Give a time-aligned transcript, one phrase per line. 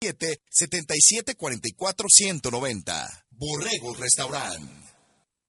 [0.00, 4.70] 7744 190 Borrego Restaurant.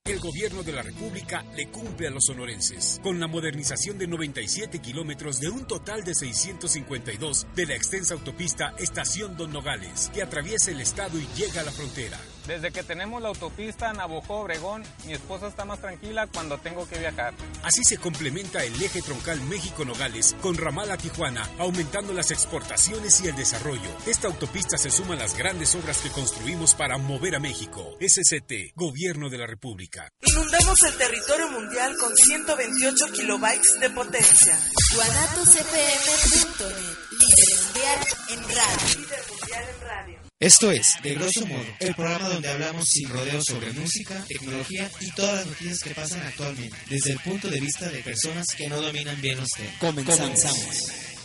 [0.05, 4.79] El gobierno de la República le cumple a los sonorenses con la modernización de 97
[4.79, 10.71] kilómetros de un total de 652 de la extensa autopista Estación Don Nogales, que atraviesa
[10.71, 12.17] el estado y llega a la frontera.
[12.47, 16.97] Desde que tenemos la autopista Nabojó Obregón, mi esposa está más tranquila cuando tengo que
[16.97, 17.33] viajar.
[17.61, 23.27] Así se complementa el eje troncal México-Nogales con ramal a Tijuana, aumentando las exportaciones y
[23.27, 23.89] el desarrollo.
[24.05, 27.97] Esta autopista se suma a las grandes obras que construimos para mover a México.
[27.99, 30.09] SCT, Gobierno de la República.
[30.21, 34.57] Inundamos el territorio mundial con 128 kilobytes de potencia.
[34.95, 36.77] GuanatosFM.net,
[37.11, 37.99] líder mundial
[38.29, 39.01] en radio.
[39.01, 40.16] Líder mundial en radio.
[40.39, 45.09] Esto es, de grosso modo, el programa donde hablamos sin rodeos sobre música, tecnología y
[45.13, 48.79] todas las noticias que pasan actualmente, desde el punto de vista de personas que no
[48.79, 49.73] dominan bien los temas.
[49.79, 51.16] Comenzamos.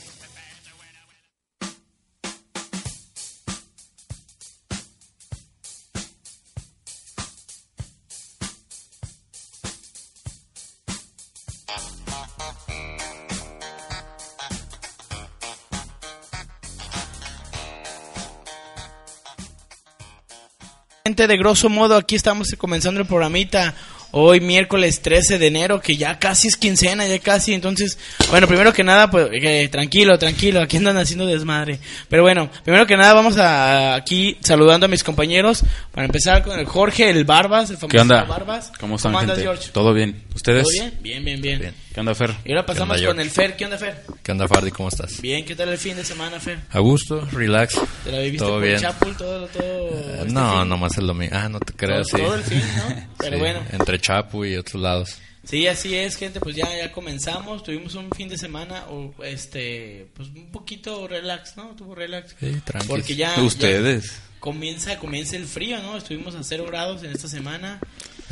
[21.15, 23.75] De grosso modo, aquí estamos comenzando el programita.
[24.15, 27.55] Hoy miércoles 13 de enero, que ya casi es quincena, ya casi.
[27.55, 27.99] Entonces,
[28.31, 31.79] bueno, primero que nada, pues eh, tranquilo, tranquilo, aquí andan haciendo desmadre.
[32.11, 35.65] Pero bueno, primero que nada vamos a aquí saludando a mis compañeros.
[35.93, 38.25] Para empezar con el Jorge, el Barbas, el famoso ¿Qué onda?
[38.25, 38.71] Barbas.
[38.79, 39.43] ¿Cómo están, andas, gente?
[39.43, 39.71] George?
[39.73, 40.23] ¿Todo bien?
[40.35, 40.63] ¿Ustedes?
[40.65, 40.93] ¿Todo bien?
[41.01, 41.59] Bien, bien, bien.
[41.61, 41.75] Bien.
[41.95, 42.35] ¿Qué onda, Fer?
[42.47, 43.55] Y ahora pasamos ¿Qué onda, con el Fer.
[43.57, 44.03] ¿Qué onda, Fer?
[44.23, 44.71] ¿Qué onda, Fardi?
[44.71, 45.21] ¿Cómo estás?
[45.21, 46.59] Bien, ¿qué tal el fin de semana, Fer?
[46.71, 47.79] A gusto, relax.
[48.05, 48.79] ¿Te la viviste Todo por bien.
[48.79, 50.69] Chapul, todo, todo Eh, este no, fin?
[50.71, 51.37] nomás el domingo.
[51.37, 52.25] Ah, no te creas, Todo- sí.
[52.25, 53.07] todo el fin, ¿no?
[53.19, 53.61] Pero Sí, bueno.
[53.73, 55.17] Entre Chapu y otros lados.
[55.45, 60.07] Sí, así es, gente, pues ya, ya comenzamos, tuvimos un fin de semana, o este,
[60.15, 61.71] pues un poquito relax, ¿no?
[61.77, 62.37] Tuvo relax.
[62.39, 62.87] Sí, tranqui.
[62.89, 64.05] Porque ya, Ustedes.
[64.05, 65.97] ya comienza, comienza el frío, ¿no?
[65.97, 67.81] Estuvimos a cero grados en esta semana.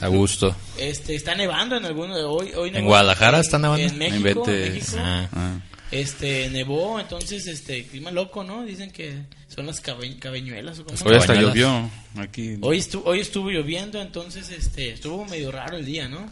[0.01, 0.55] A gusto.
[0.79, 3.87] Este, está nevando en alguno de hoy, hoy ¿En Guadalajara en- está nevando?
[3.87, 4.73] En México, inventes.
[4.75, 4.97] México.
[5.01, 5.29] Ah.
[5.33, 5.59] Ah.
[5.91, 8.65] Este, nevó, entonces, este, clima loco, ¿no?
[8.65, 9.13] Dicen que
[9.49, 10.97] son las cabe- cabeñuelas o cómo.
[11.05, 12.57] Hoy hasta llovió aquí.
[12.61, 16.31] Hoy estuvo, hoy estuvo lloviendo, entonces, este, estuvo medio raro el día, ¿no?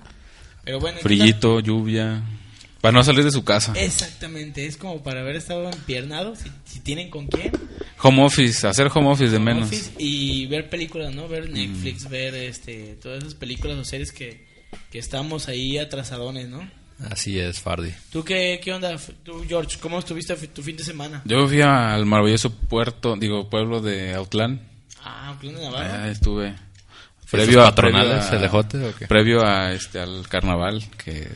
[0.64, 0.98] Pero bueno.
[1.00, 2.22] Frillito, lluvia.
[2.80, 3.72] Para no salir de su casa.
[3.76, 7.50] Exactamente, es como para haber estado empiernado, si, si tienen con quién.
[8.00, 9.66] Home office, hacer home office de Home menos.
[9.68, 11.26] office y ver películas, ¿no?
[11.26, 14.46] Ver Netflix, ver este, todas esas películas o series que,
[14.92, 16.70] que estamos ahí atrasadones, ¿no?
[17.10, 17.92] Así es, Fardi.
[18.10, 18.96] ¿Tú qué, qué onda?
[19.22, 21.22] Tú, George, ¿cómo estuviste tu fin de semana?
[21.24, 24.60] Yo fui al maravilloso puerto, digo, pueblo de Autlán.
[25.04, 25.94] Ah, Club de Navarro.
[25.94, 26.54] Allá estuve.
[27.24, 29.06] ¿Fiestas Previo a, patronales, previo a- CDJ o qué?
[29.06, 31.28] Previo a este al carnaval que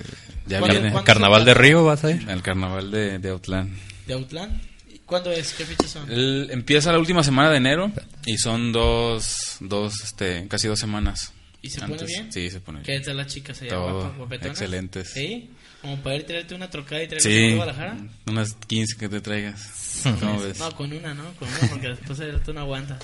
[0.47, 0.91] ya ¿Cuándo- viene.
[0.91, 2.29] cuándo ¿Carnaval de Río vas a ir?
[2.29, 3.77] El carnaval de, de Autlán.
[4.07, 4.61] ¿De Autlán?
[4.91, 5.53] ¿Y ¿Cuándo es?
[5.53, 6.11] ¿Qué fechas son?
[6.11, 7.93] El- empieza la última semana de enero
[8.25, 11.33] y son dos, dos, este, casi dos semanas.
[11.63, 12.33] ¿Y se pone bien?
[12.33, 13.03] Sí, se pone ¿Qué bien.
[13.05, 13.71] tal las chicas allá?
[13.71, 14.51] Todo guapas, guapetonas?
[14.61, 15.09] excelentes.
[15.13, 15.51] ¿Sí?
[15.81, 17.97] Como para ir traerte una trocada y traerte Sí, a Guadalajara.
[18.27, 20.03] unas 15 que te traigas.
[20.21, 20.59] ¿Cómo ves?
[20.59, 21.33] No, con una, ¿no?
[21.39, 22.99] Con una, porque después de tú no aguantas.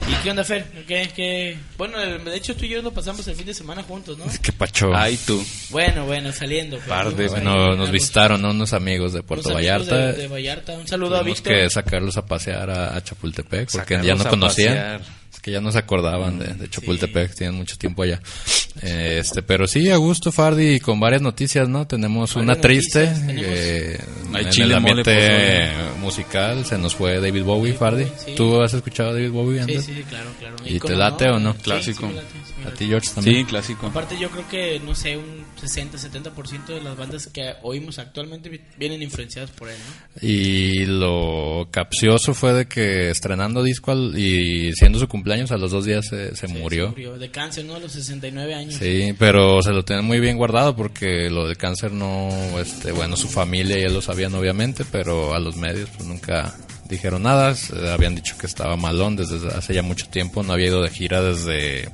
[0.00, 0.64] ¿Y qué onda, Fer?
[0.86, 1.58] ¿Qué, qué?
[1.76, 4.26] Bueno, de hecho tú y yo lo pasamos el fin de semana juntos, ¿no?
[4.40, 4.94] Qué pacho.
[4.94, 5.44] Ay, tú.
[5.70, 6.76] Bueno, bueno, saliendo.
[6.78, 8.50] pero Par de- ahí, bueno, nos unos- visitaron ¿no?
[8.52, 10.12] unos amigos de Puerto unos amigos Vallarta.
[10.12, 10.72] De, de Vallarta.
[10.74, 11.52] Un saludo a Tuvimos Víctor.
[11.52, 14.74] que sacarlos a pasear a, a Chapultepec porque ya Sacarlos no a conocían.
[14.74, 15.00] pasear.
[15.38, 18.20] Es que ya no se acordaban de, de Chapultepec, tienen mucho tiempo allá.
[18.82, 21.86] Eh, Este, pero sí, a gusto, Fardi, con varias noticias, ¿no?
[21.86, 23.06] Tenemos una triste.
[23.06, 26.00] tenemos- Hay en chile, el mole, ambiente pozole.
[26.00, 28.04] musical se nos fue David Bowie, Fardi.
[28.26, 28.34] sí.
[28.36, 29.84] ¿Tú has escuchado a David Bowie antes?
[29.84, 30.56] sí, sí, claro, claro.
[30.64, 31.52] ¿Y te late o no?
[31.52, 32.10] Sí, Clásico.
[32.66, 33.36] A ti, George, también.
[33.38, 33.86] Sí, clásico.
[33.86, 38.60] Aparte yo creo que, no sé, un 60-70% de las bandas que oímos actualmente vi-
[38.78, 40.28] vienen influenciadas por él, ¿no?
[40.28, 45.70] Y lo capcioso fue de que estrenando disco al- y siendo su cumpleaños a los
[45.70, 46.84] dos días se, se Sí, murió.
[46.86, 47.76] se murió de cáncer, ¿no?
[47.76, 48.74] A los 69 años.
[48.74, 52.28] Sí, pero se lo tienen muy bien guardado porque lo del cáncer no,
[52.60, 56.54] este, bueno, su familia ya lo sabían obviamente, pero a los medios pues nunca
[56.88, 57.54] dijeron nada.
[57.54, 60.90] Se- habían dicho que estaba malón desde hace ya mucho tiempo, no había ido de
[60.90, 61.88] gira desde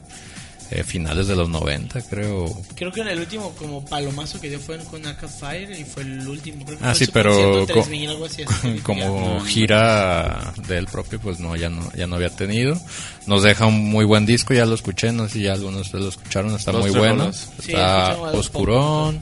[0.71, 2.47] eh, finales de los 90, creo.
[2.75, 6.27] Creo que el último como palomazo que dio fue con Arcade Fire y fue el
[6.27, 6.65] último.
[6.65, 9.45] Creo que Ah, sí, pero concierto en co- 3000, algo así, así, como ya.
[9.47, 12.79] gira del propio, pues no ya no ya no había tenido.
[13.27, 15.81] Nos deja un muy buen disco, ya lo escuché, no sé si ya algunos de
[15.83, 17.33] ustedes lo escucharon, está muy bueno.
[17.33, 19.21] Sí, está oscurón,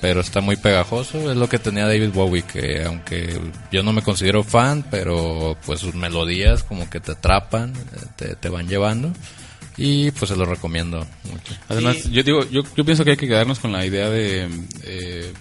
[0.00, 3.40] pero está muy pegajoso, es lo que tenía David Bowie, que aunque
[3.70, 8.36] yo no me considero fan, pero pues sus melodías como que te atrapan, eh, te,
[8.36, 9.12] te van llevando
[9.76, 11.54] y pues se lo recomiendo mucho.
[11.68, 12.10] Además, Sí.
[12.10, 14.48] yo digo, yo, yo pienso que hay que quedarnos con la idea de
[14.84, 15.32] eh,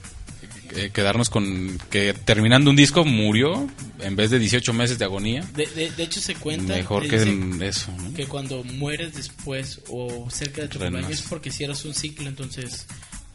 [0.73, 3.67] eh, quedarnos con que terminando un disco murió
[3.99, 5.43] en vez de 18 meses de agonía.
[5.53, 7.17] De, de, de hecho se cuenta Mejor que
[7.67, 7.91] eso.
[7.91, 8.13] ¿no?
[8.13, 12.85] que cuando mueres después o cerca de tu cumpleaños porque cierras un ciclo, entonces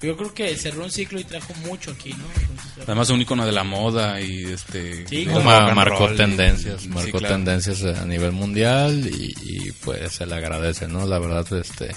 [0.03, 2.25] yo creo que cerró un ciclo y trajo mucho aquí, ¿no?
[2.41, 5.07] Entonces, Además, un icono de la moda y este.
[5.09, 7.35] Sí, como- marcó y- tendencias, sí, marcó claro.
[7.37, 11.07] tendencias a nivel mundial y, y, pues se le agradece, ¿no?
[11.07, 11.95] La verdad, este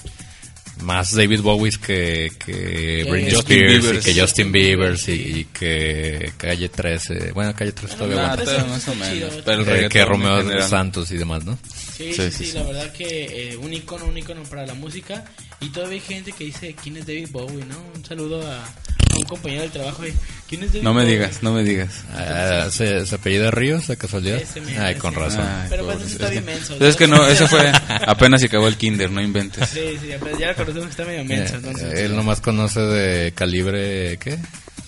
[0.82, 3.96] más David Bowie que, que Britney Justin Spears Bieber.
[3.96, 8.66] y que Justin Bieber y, y que Calle 13, bueno, Calle 13 todavía aguanta.
[8.66, 9.34] más o menos.
[9.46, 10.62] Pero el Eh, que Romeo.
[10.68, 11.58] Santos y demás, ¿no?
[11.68, 12.58] Sí, sí, Sí, sí, sí, sí.
[12.58, 15.26] la verdad que eh, un icono, un icono para la música.
[15.62, 17.66] Y todavía hay gente que dice, ¿quién es David Bowie?
[17.66, 17.76] ¿no?
[17.96, 18.64] Un saludo a,
[19.30, 20.04] compañero del trabajo.
[20.04, 20.14] eh,
[20.48, 21.14] ¿Quién es David No me Bowie?
[21.16, 22.04] digas, no me digas.
[22.14, 24.42] Ah, ¿se, se apellida Ríos de casualidad?
[24.80, 25.46] Ay, con razón.
[25.48, 26.76] Ay, Pero pues eso está Es bien que- menso.
[26.86, 27.72] Es que no, ese fue
[28.08, 29.70] apenas se acabó el kinder, no inventes.
[29.70, 31.56] Sí, sí, pues ya lo conocemos que está medio Eh, menso.
[31.56, 34.32] entonces, él nomás conoce de calibre, ¿qué?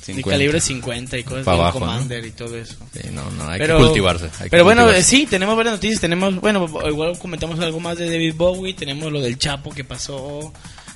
[0.01, 0.31] de 50.
[0.31, 2.75] calibre 50 y cosas de abajo, Commander y todo eso.
[2.91, 4.25] Sí, no, no, hay pero, que cultivarse.
[4.39, 5.15] hay que pero bueno, cultivarse.
[5.15, 6.01] eh, sí, tenemos varias noticias.
[6.01, 8.73] Tenemos, bueno, igual comentamos algo más de David Bowie.
[8.73, 10.51] Tenemos lo del Chapo que pasó.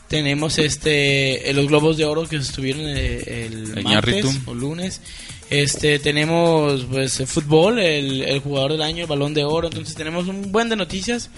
[0.07, 5.01] Tenemos este eh, los globos de oro que estuvieron eh, el El martes o lunes.
[5.49, 9.67] Este tenemos pues el fútbol, el, el jugador del año, el balón de oro.
[9.67, 11.29] Entonces tenemos un buen de noticias.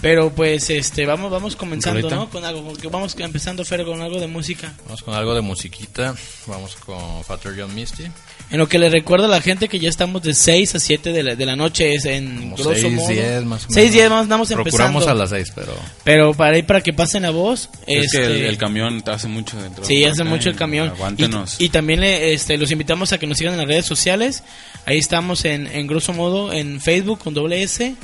[0.00, 2.08] Pero pues este vamos vamos comenzando.
[2.08, 2.30] ¿no?
[2.30, 4.72] Con algo, porque vamos empezando Fer con algo de música.
[4.84, 6.14] Vamos con algo de musiquita.
[6.46, 8.04] Vamos con Fatter John Misty.
[8.50, 11.12] En lo que le recuerdo a la gente que ya estamos de 6 a 7
[11.12, 13.08] de la, de la noche, es en Como grosso 6, modo.
[13.08, 13.92] 10 más o 6, menos.
[13.92, 15.10] 10 más andamos Procuramos empezando.
[15.10, 15.72] a las 6, pero
[16.02, 17.68] Pero para ir para que pasen la voz.
[17.86, 19.84] Es que el, este, el camión te hace mucho dentro.
[19.84, 20.88] Sí, hace mucho el y camión.
[20.88, 21.60] Aguántenos.
[21.60, 24.42] Y, y también le, este, los invitamos a que nos sigan en las redes sociales.
[24.84, 27.94] Ahí estamos en, en grosso modo en Facebook con doble S.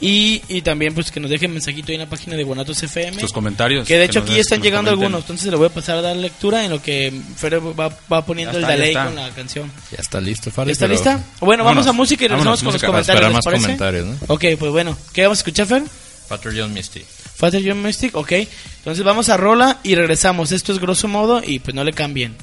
[0.00, 3.20] Y, y también pues que nos dejen mensajito ahí en la página de Guanatos FM.
[3.20, 3.86] Sus comentarios.
[3.86, 5.06] Que de hecho aquí des- están llegando comenten.
[5.06, 5.24] algunos.
[5.24, 8.58] Entonces le voy a pasar a dar lectura en lo que Fer va, va poniendo
[8.58, 9.70] el delay con la canción.
[9.90, 10.70] ya está listo, Fari.
[10.72, 11.24] ¿Está pero- lista?
[11.40, 13.16] Bueno, vamos a música y regresamos Vámonos, con los música.
[13.16, 13.28] Para comentarios.
[13.28, 13.62] ¿les más parece?
[13.64, 14.34] comentarios, ¿no?
[14.34, 14.96] Ok, pues bueno.
[15.12, 15.82] ¿Qué vamos a escuchar, Fer?
[16.28, 17.02] Fatter John Misty.
[17.34, 18.32] Faster John Mystic, ok.
[18.78, 20.52] Entonces vamos a rola y regresamos.
[20.52, 22.36] Esto es grosso modo y pues no le cambien.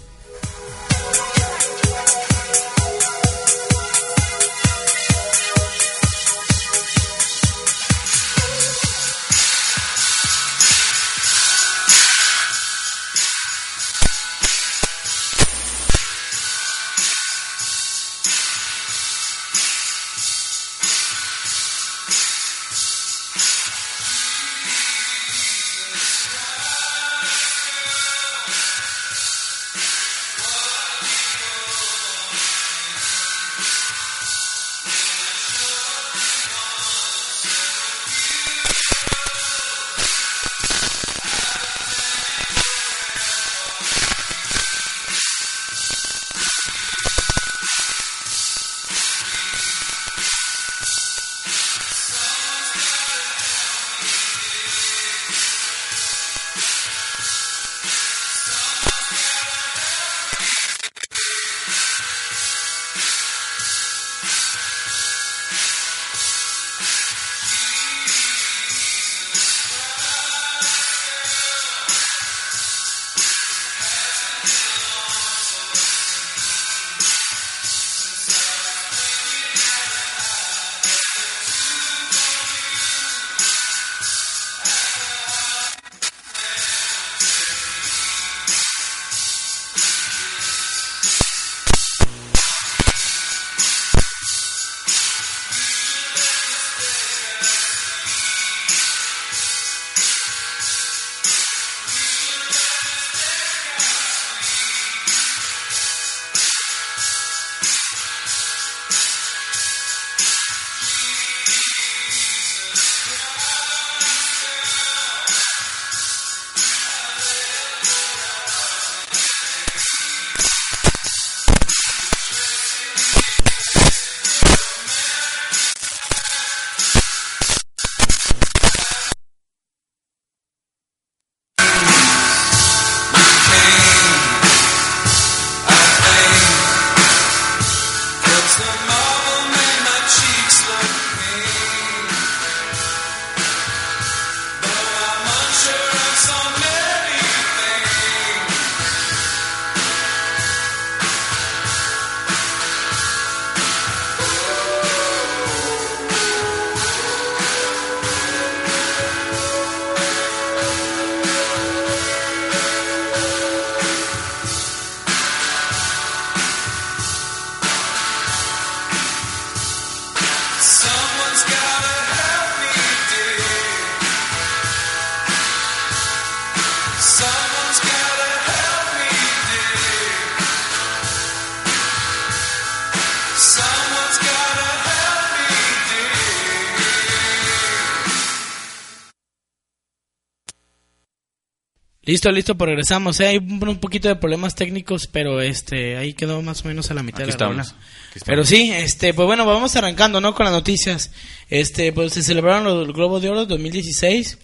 [192.16, 193.20] Listo, listo, pues regresamos.
[193.20, 193.28] ¿eh?
[193.28, 197.04] Hay un poquito de problemas técnicos, pero este ahí quedó más o menos a la
[197.04, 198.26] mitad Aquí de la estamos, aquí estamos.
[198.26, 200.34] Pero sí, este, pues bueno, vamos arrancando, ¿no?
[200.34, 201.12] Con las noticias.
[201.50, 204.38] Este, pues se celebraron los Globos de Oro 2016,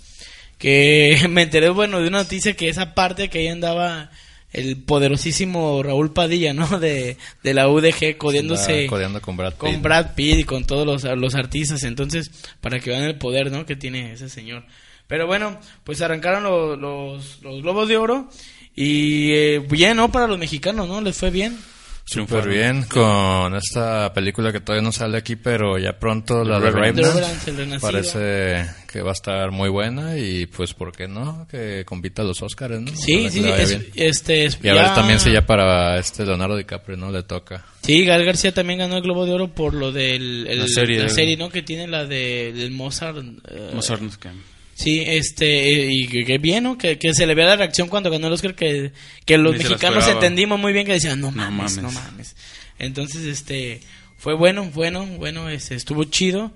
[0.57, 4.11] que me enteré, bueno, de una noticia que esa parte que ahí andaba
[4.51, 6.67] el poderosísimo Raúl Padilla, ¿no?
[6.77, 9.59] De, de la UDG codiándose codeando con Brad Pitt.
[9.59, 11.83] con Brad Pitt y con todos los, los artistas.
[11.83, 13.65] Entonces, para que vean el poder, ¿no?
[13.65, 14.65] Que tiene ese señor.
[15.11, 18.29] Pero bueno, pues arrancaron lo- los, los Globos de Oro
[18.73, 20.09] y eh, bien, ¿no?
[20.09, 21.01] Para los mexicanos, ¿no?
[21.01, 21.57] Les fue bien.
[22.03, 26.71] Súper bien con esta película que todavía no sale aquí, pero ya pronto la de
[26.71, 27.79] Revenant.
[27.79, 31.47] Parece que va a estar muy buena y pues, ¿por qué no?
[31.49, 32.91] Que compita a los Oscars, ¿no?
[32.95, 36.57] Sí, sí, es- este es Y a ver ya- también si ya para este Leonardo
[36.57, 37.11] DiCaprio, ¿no?
[37.11, 37.65] Le toca.
[37.81, 40.99] Sí, Gal García también ganó el Globo de Oro por lo del el- La serie.
[40.99, 41.49] la serie, ¿no?
[41.49, 43.17] Que tiene la de del Mozart.
[43.49, 44.29] eh, Mozart, qué.
[44.73, 46.77] Sí, este, y que, que bien, ¿no?
[46.77, 48.91] Que, que se le vea la reacción cuando ganó el Oscar, que,
[49.25, 52.35] que los Ni mexicanos entendimos muy bien que decían, no No mames, no mames.
[52.79, 53.81] Entonces, este,
[54.17, 56.51] fue bueno, bueno, bueno, este, estuvo chido.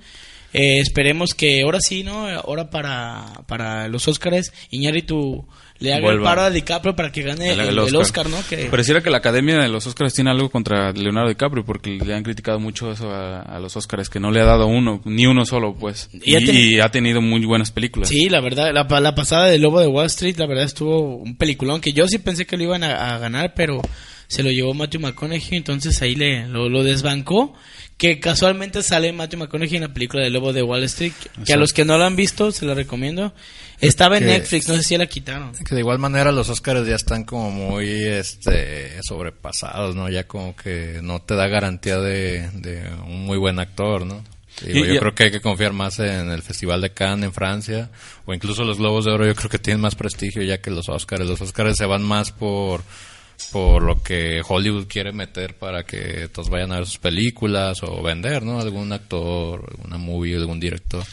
[0.54, 2.28] Eh, esperemos que ahora sí, ¿no?
[2.30, 5.46] Ahora para, para los Oscars, Iñárritu
[5.80, 8.30] le haga el paro a DiCaprio para que gane el, el Oscar.
[8.30, 8.38] ¿no?
[8.50, 12.14] Que, Pareciera que la Academia de los Oscars tiene algo contra Leonardo DiCaprio porque le
[12.14, 15.26] han criticado mucho eso a, a los Oscars, que no le ha dado uno, ni
[15.26, 16.10] uno solo, pues.
[16.14, 18.10] Y Y, ha teni- y ha tenido muy buenas películas.
[18.10, 21.36] Sí, la verdad, la, la pasada de Lobo de Wall Street, la verdad estuvo un
[21.36, 23.82] peliculón que yo sí pensé que lo iban a, a ganar, pero
[24.28, 27.54] se lo llevó Matthew McConaughey, entonces ahí le lo, lo desbancó.
[27.98, 31.14] Que casualmente sale Matthew McConaughey en la película de Lobo de Wall Street,
[31.46, 33.34] que a los que no la han visto se la recomiendo.
[33.80, 35.54] Estaba en Que- Netflix, no sé si la quitaron.
[35.54, 40.10] Que de igual manera los Oscars ya están como muy este sobrepasados, ¿no?
[40.10, 44.24] Ya como que no te da garantía de, de un muy buen actor, ¿no?
[44.62, 47.26] Digo, Y- yo y- creo que hay que confiar más en el Festival de Cannes
[47.26, 47.90] en Francia
[48.26, 50.90] o incluso los Globos de Oro yo creo que tienen más prestigio ya que los
[50.90, 51.26] Oscars.
[51.26, 52.82] Los Oscars se van más por
[53.52, 58.02] por lo que Hollywood quiere meter para que todos vayan a ver sus películas o
[58.02, 58.60] vender, ¿no?
[58.60, 61.04] Algún actor, alguna movie, algún director.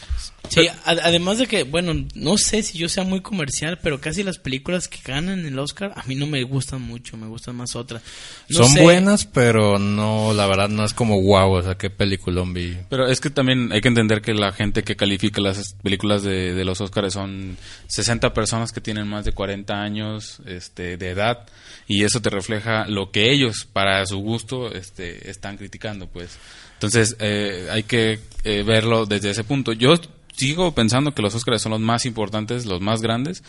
[0.49, 4.23] Sí, a- además de que, bueno, no sé si yo sea muy comercial, pero casi
[4.23, 7.75] las películas que ganan el Oscar a mí no me gustan mucho, me gustan más
[7.77, 8.03] otras.
[8.49, 8.83] No Son sé.
[8.83, 12.77] buenas, pero no, la verdad no es como wow, o sea, qué peliculón vi.
[12.89, 16.53] Pero es que también hay que entender que la gente que califica las películas de,
[16.53, 21.47] de los Oscars son 60 personas que tienen más de 40 años este, de edad
[21.87, 26.37] y eso te refleja lo que ellos, para su gusto, este, están criticando, pues.
[26.75, 29.73] Entonces eh, hay que eh, verlo desde ese punto.
[29.73, 29.95] Yo
[30.35, 33.43] sigo pensando que los Oscars son los más importantes, los más grandes,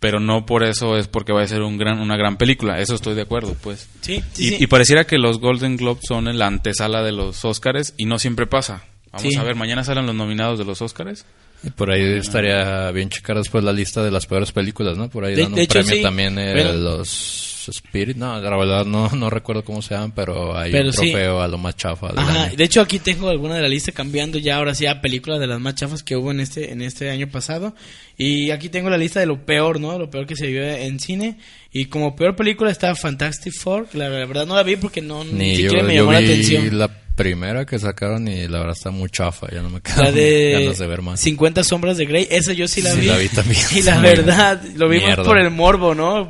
[0.00, 2.80] pero no por eso es porque va a ser un gran, una gran película.
[2.80, 3.88] Eso estoy de acuerdo, pues.
[4.00, 4.56] Sí, sí, y, sí.
[4.60, 8.18] y pareciera que los Golden Globes son en la antesala de los Oscars y no
[8.18, 8.84] siempre pasa.
[9.12, 9.38] Vamos Sí.
[9.38, 11.24] a ver, mañana salen los nominados de los Oscars.
[11.64, 15.08] Y por ahí estaría bien checar después la lista de las peores películas, ¿no?
[15.08, 16.02] Por ahí De- un hecho, premio sí.
[16.02, 18.16] también eh, Pero- los Spirit.
[18.16, 21.10] No, la verdad no, no recuerdo cómo se llaman, pero hay Pero un sí.
[21.10, 22.08] trofeo a lo más chafa.
[22.08, 22.56] del Ajá, año.
[22.56, 25.46] de hecho aquí tengo alguna de la lista cambiando ya ahora sí a películas de
[25.46, 27.74] las más chafas que hubo en este en este año pasado
[28.16, 29.98] y aquí tengo la lista de lo peor, ¿no?
[29.98, 31.38] Lo peor que se vio en cine
[31.72, 35.22] y como peor película está Fantastic Four, que la verdad no la vi porque no
[35.24, 36.78] ni, Ni yo, siquiera me yo llamó la atención.
[36.78, 40.12] la primera que sacaron y la verdad está muy chafa, ya no me quedan La
[40.12, 41.18] de, ganas de ver más.
[41.20, 43.06] 50 sombras de Grey, esa yo sí la Sí, vi.
[43.06, 43.60] la vi también.
[43.74, 45.24] Y la verdad, lo vimos mierda.
[45.24, 46.28] por el morbo, ¿no?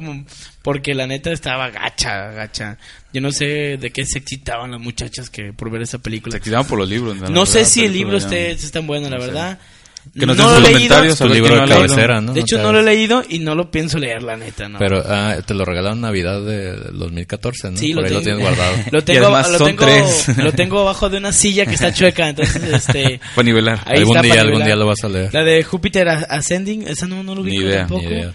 [0.62, 2.78] Porque la neta estaba gacha, gacha.
[3.12, 6.32] Yo no sé de qué se excitaban las muchachas que por ver esa película.
[6.32, 7.18] Se excitaban por los libros.
[7.20, 9.58] la No sé verdad, si el libro esté, esté tan bueno, la no sé.
[10.14, 10.94] Que nos no den lo sus he leído.
[10.94, 12.32] comentarios, Tu libro de lo cabecera, ¿no?
[12.32, 14.78] De hecho, no lo he leído y no lo pienso leer, la neta, ¿no?
[14.78, 17.76] Pero ah, te lo regalaron Navidad de, del 2014, ¿no?
[17.76, 18.36] Sí, por lo ahí lo tengo.
[18.38, 18.76] tienes guardado.
[18.92, 20.28] Lo tengo, además lo, son tengo, tres.
[20.38, 23.20] lo tengo abajo de una silla que está chueca, entonces, este...
[23.34, 23.80] Para nivelar.
[23.84, 24.66] ahí Algún está día, algún nivelar.
[24.68, 25.34] día lo vas a leer.
[25.34, 28.02] La de Júpiter Ascending, esa no, no lo Ni ubico idea, tampoco.
[28.02, 28.32] ni idea.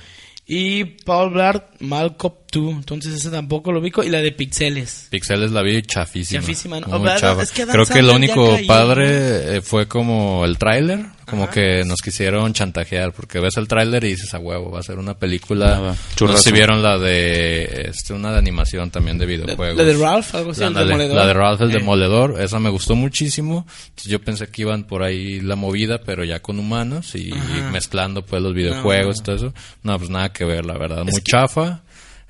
[0.48, 4.03] Y Paul Blart, Malcop 2, entonces esa tampoco lo ubico.
[4.03, 5.08] Y la de Pixeles.
[5.10, 6.41] Pixeles la vi chafísima.
[6.41, 7.00] Chafísima, ¿no?
[7.00, 7.41] Muy chafa.
[7.43, 11.84] Es que Creo que lo único cayó, padre eh, fue como el tráiler, como que
[11.86, 15.13] nos quisieron chantajear, porque ves el tráiler y dices a huevo, va a ser una
[15.13, 15.67] película.
[15.67, 19.77] Nada, no sé si vieron la de este, una de animación también de videojuegos.
[19.77, 21.15] La de Ralph, algo así, el Ándale, demoledor.
[21.15, 21.74] la de Ralph el Eh.
[21.75, 23.65] Demoledor, esa me gustó muchísimo.
[23.89, 27.72] Entonces yo pensé que iban por ahí la movida, pero ya con humanos y Ajá.
[27.72, 29.53] mezclando pues los videojuegos y todo eso.
[29.84, 31.81] No, pues nada que ver, la verdad, muy chafa.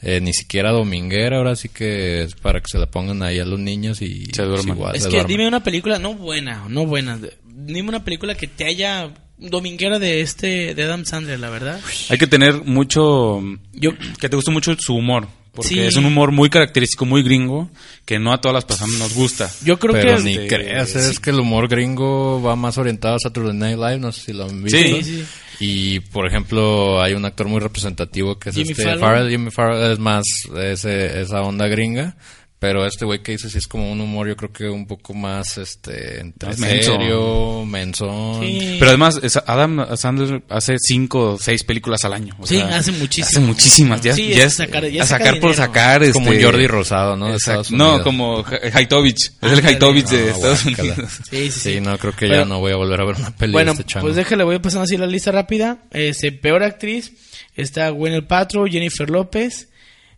[0.01, 3.45] Eh, ni siquiera dominguera, ahora sí que es para que se la pongan ahí a
[3.45, 4.75] los niños y Se duerman.
[4.77, 5.27] igual Es se que duerman.
[5.29, 7.19] dime una película, no buena, no buena.
[7.45, 11.79] Dime una película que te haya dominguera de este, de Adam Sandler, la verdad.
[12.09, 13.41] Hay que tener mucho...
[13.73, 15.27] Yo, Que te guste mucho su humor.
[15.53, 15.79] Porque Sí.
[15.81, 17.69] es un humor muy característico, muy gringo,
[18.05, 19.51] que no a todas las personas nos gusta.
[19.65, 23.19] Yo creo Pero que ni creas, es que el humor gringo va más orientado a
[23.19, 24.77] Saturday Night Live, no sé si lo han visto.
[24.79, 25.25] Sí, sí.
[25.63, 28.97] Y, por ejemplo, hay un actor muy representativo que es Jimmy este.
[28.97, 29.29] Farrell.
[29.29, 30.23] Jimmy Farrell es más
[30.59, 32.15] ese, esa onda gringa.
[32.61, 35.15] Pero este güey que hizo sí es como un humor, yo creo que un poco
[35.15, 38.39] más, este, entre serio, mensón.
[38.39, 38.75] Sí.
[38.77, 42.35] Pero además, es- Adam Sandler hace cinco o seis películas al año.
[42.39, 43.27] o Sí, sea, hace muchísimo.
[43.27, 44.01] Hace muchísimas.
[44.01, 46.03] Ya, Sí, ya es sacar- ya a saca sacar por sacar.
[46.03, 47.29] Es como este, un Jordi Rosado, ¿no?
[47.29, 47.61] De exacto.
[47.61, 48.03] Estados No, Unidos.
[48.03, 49.31] como Ha- Haitovich.
[49.41, 49.65] Es el.
[49.65, 50.93] Haitovich de No, Estados guácala.
[50.93, 51.11] Unidos.
[51.31, 51.59] Sí, sí, sí.
[51.73, 53.73] Sí, no, creo que Pero- ya no voy a volver a ver una peli Bueno,
[53.73, 55.79] de este pues déjale, voy pasando así la lista rápida.
[55.91, 57.11] Este, peor actriz
[57.55, 59.69] está Gwyneth Paltrow, Jennifer López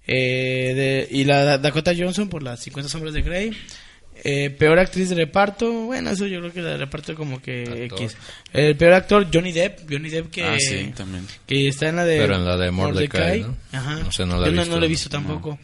[0.08, 3.52] eh, de- y la Dakota Johnson por las 50 sombras de Grey.
[4.26, 7.64] Eh, peor actriz de reparto, bueno, eso yo creo que la de reparto como que
[7.64, 8.02] Actor.
[8.04, 8.16] X.
[8.54, 11.26] El peor actor, Johnny Depp, Johnny Depp que, Ah, sí, también.
[11.48, 13.58] que está en la de Pero en la de Mordecai, ¿no?
[13.72, 13.96] Ajá.
[14.00, 14.74] No sé, no la yo he no, visto.
[14.76, 15.60] no la he visto tampoco.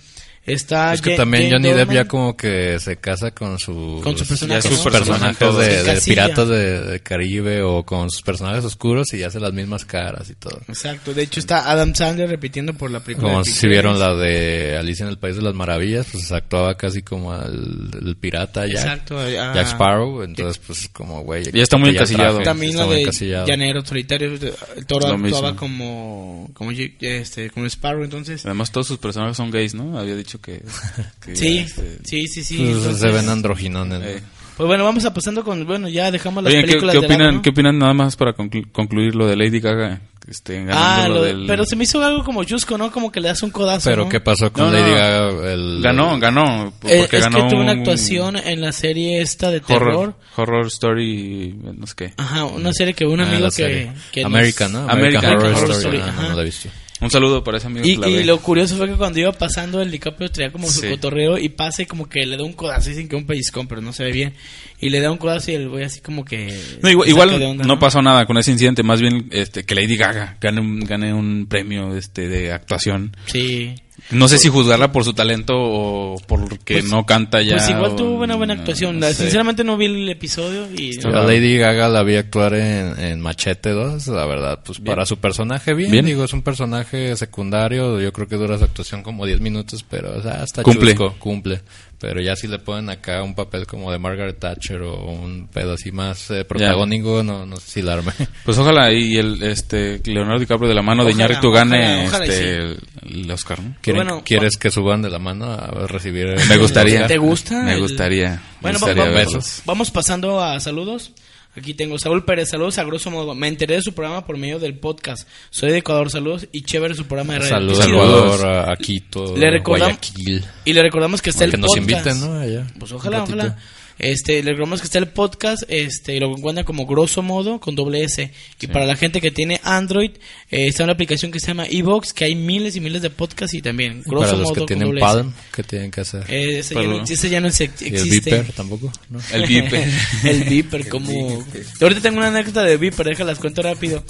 [0.53, 4.18] Está Es que también Jane Johnny Depp ya como que se casa con su Con
[4.18, 4.91] su personaje, ya sus ¿no?
[4.91, 9.53] personajes de, de piratas de, de Caribe o con sus personajes oscuros y hace las
[9.53, 10.60] mismas caras y todo.
[10.68, 13.29] Exacto, de hecho está Adam Sandler repitiendo por la película.
[13.29, 16.75] Como de si vieron la de Alicia en el País de las Maravillas, pues actuaba
[16.75, 19.51] casi como el, el pirata Jack, Exacto, ah.
[19.53, 21.51] Jack Sparrow, entonces pues como güey.
[21.51, 22.41] Ya está muy encasillado.
[22.41, 23.48] También la de encasillado.
[23.48, 25.56] Llanero Solitario, el toro Lo actuaba mismo.
[25.56, 29.97] como como este como Sparrow, entonces Además, todos sus personajes son gays, ¿no?
[29.97, 30.63] Había dicho que.
[31.25, 32.58] que, sí, este, sí, sí, sí.
[32.58, 33.99] Pues, entonces- se ven androginones.
[33.99, 34.06] ¿no?
[34.06, 34.21] eh.
[34.58, 37.08] Pues bueno, vamos a pasando con bueno, ya dejamos las Oye, ¿qué, películas qué de
[37.08, 37.41] lado, opinan, ¿no?
[37.41, 40.02] ¿qué opinan nada más para conclu- concluir lo de Lady Gaga?
[40.28, 42.91] Este, Ah, lo del- pero se me hizo algo como chusco, ¿no?
[42.91, 44.10] Como que le das un codazo, Pero ¿no?
[44.10, 44.91] ¿qué pasó con No, Lady.
[44.91, 45.54] Gaga?
[45.54, 46.67] El, Ganó, ganó.
[46.84, 49.88] Eh, Porque es ganó que tuvo una un actuación en la serie esta de terror.
[49.95, 52.13] horror, horror Story, no sé qué.
[52.17, 54.89] Ajá, una serie que un Ah, amigo la que, que nos- American, ¿no?
[54.89, 55.97] American Horror, Horror Story.
[55.97, 56.28] Story, Ah, ajá.
[56.30, 56.69] no la he visto.
[57.01, 58.25] Un saludo para ese amigo Y, que la y ve.
[58.25, 60.89] lo curioso fue que cuando iba pasando el DiCaprio traía como su Sí.
[60.89, 63.81] cotorreo y pasa y como que le da un codazo, dicen que un pellizcón, pero
[63.81, 64.33] no se ve bien.
[64.81, 66.53] Y le da un codazo y el güey así como que...
[66.81, 70.59] No, igual, no pasó nada con ese incidente, más bien este que Lady Gaga gane
[70.62, 73.15] un, gane un premio este de actuación.
[73.27, 73.75] Sí.
[74.12, 77.57] No sé si juzgarla por su talento o porque Pues- no canta ya.
[77.57, 78.99] Pues igual tuvo una buena actuación.
[78.99, 79.23] no La- sé.
[79.23, 80.99] Sinceramente no vi el episodio y...
[81.01, 85.05] Yo a Lady Gaga la vi actuar en, en Machete 2, la verdad, pues para
[85.05, 86.05] su personaje bien, Bien.
[86.05, 90.17] digo, es un personaje secundario, yo creo que dura su actuación como 10 minutos, pero
[90.17, 90.91] o sea, hasta Cumple.
[90.95, 91.62] chusco, cumple.
[91.99, 95.73] Pero ya si le ponen acá un papel como de Margaret Thatcher o un pedo
[95.73, 98.13] así más eh, protagónico, no, no sé si la arme.
[98.45, 102.07] Pues ojalá y el este Leonardo DiCaprio de la mano de Ojalá, Iñárritu gane ojalá,
[102.07, 102.79] ojalá y este el,
[103.23, 103.75] el Oscar, ¿no?
[103.81, 106.27] ¿Quieren- Bueno, ¿Quieres que suban de la mano a recibir?
[106.27, 107.05] el- Me gustaría.
[107.05, 107.63] ¿Te gusta?
[107.63, 108.41] Me el- gustaría.
[108.62, 109.33] Bueno, me va- gustaría va- verlos.
[109.33, 111.12] vamos, vamos pasando a saludos.
[111.60, 113.36] Aquí tengo Saúl Pérez, saludos a grosso modo.
[113.36, 115.28] Me enteré de su programa por medio del podcast.
[115.50, 117.50] Soy de Ecuador, saludos y chévere su programa de radio.
[117.50, 117.86] Saludos.
[117.86, 120.45] Ecuador, a, Quito, Le Guayaquil.
[120.63, 121.91] Y le recordamos que está que el nos podcast.
[121.91, 122.39] inviten, ¿no?
[122.39, 122.65] Allá.
[122.80, 123.58] Pues ojalá, ojalá.
[123.99, 127.75] Este, le recordamos que está el podcast, este, y lo encuentran como grosso modo con
[127.75, 128.31] doble S.
[128.62, 130.12] Y para la gente que tiene Android,
[130.49, 133.53] eh, está una aplicación que se llama Evox, que hay miles y miles de podcasts
[133.53, 136.23] y también grosso Para los modo que con tienen Palm, ¿qué tienen que hacer?
[136.29, 138.31] Eh, ese, ya no, ese ya no se- ¿Y el existe.
[138.38, 138.91] Viper tampoco?
[139.09, 139.19] ¿no?
[139.33, 139.88] El Viper.
[140.23, 141.45] el Viper, como...
[141.81, 144.03] Ahorita tengo una anécdota de Viper, déjalas cuento rápido.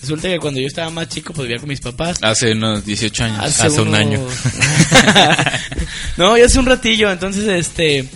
[0.00, 2.18] Resulta que cuando yo estaba más chico, pues vivía con mis papás.
[2.22, 3.60] Hace unos 18 años.
[3.60, 4.26] Hace un unos- año.
[6.16, 8.08] no, ya hace un ratillo, entonces este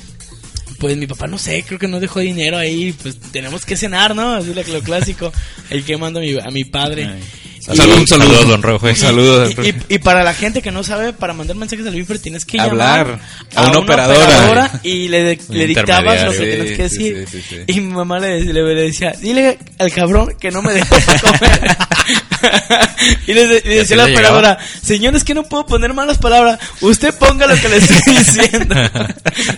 [0.83, 4.16] pues mi papá no sé, creo que no dejó dinero ahí, pues tenemos que cenar,
[4.16, 4.35] ¿no?
[4.35, 5.33] Así lo, lo clásico.
[5.71, 7.05] Ahí quemando a mi, a mi padre.
[7.05, 8.87] Y- Saludos, un saludo, Saludos, don Rojo.
[8.88, 9.49] Un saludo.
[9.49, 12.45] y, y- y para la gente que no sabe, para mandar mensajes al Viper tienes
[12.45, 13.21] que Hablar llamar
[13.55, 14.81] a una operadora.
[14.83, 17.25] y le, de- le dictabas lo que tienes que decir.
[17.31, 17.57] sí, sí, sí.
[17.68, 21.77] Y mi mamá le, le- le decía, dile al cabrón que no me dejó comer.
[23.26, 26.59] y le, decía la operadora, señor, es que no puedo poner malas palabras.
[26.81, 28.74] Usted ponga lo que le estoy diciendo.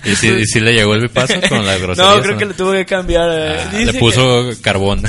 [0.05, 2.15] ¿Y si, y si le llegó el bipazo con la grosería?
[2.15, 3.29] no, creo que le tuvo que cambiar.
[3.33, 5.03] eh, Ah, dice le que- puso carbón.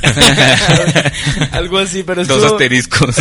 [1.51, 3.15] Algo así, pero Dos estuvo- asteriscos.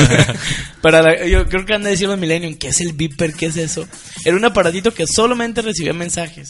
[0.81, 3.33] Para la- yo creo que han de decir los Millennium, ¿qué es el Viper?
[3.35, 3.87] ¿Qué es eso?
[4.25, 6.49] Era un aparatito que solamente recibía mensajes.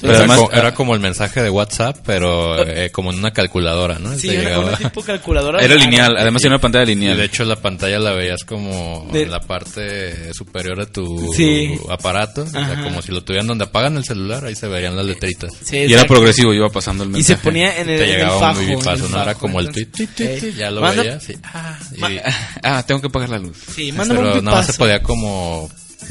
[0.00, 3.32] Pero además- era, co- era como el mensaje de WhatsApp, pero eh, como en una
[3.32, 4.16] calculadora, ¿no?
[4.16, 4.64] Sí, era llegaba.
[4.66, 5.60] una tipo calculadora.
[5.60, 7.20] Era lineal, además tiene una pantalla Y de lineal.
[7.20, 11.78] hecho la pantalla la veías como De- en la parte superior de tu Sí.
[11.90, 15.06] aparato, o sea, como si lo tuvieran donde apagan el celular, ahí se verían las
[15.06, 15.50] letritas.
[15.64, 17.38] Sí, Y era progresivo, iba pasando el Y mensaje.
[17.38, 18.58] se ponía en el, Te en el llegaba fajo.
[18.60, 19.16] un en el bipazo, ¿no?
[19.16, 22.20] Era fajo, como el entonces- tweet, tweet, tweet, ya lo manda- veías, y, ah, y-
[22.62, 23.56] Ah, tengo que apagar la luz.
[23.74, 25.68] Sí, mándame un pero nada más se podía como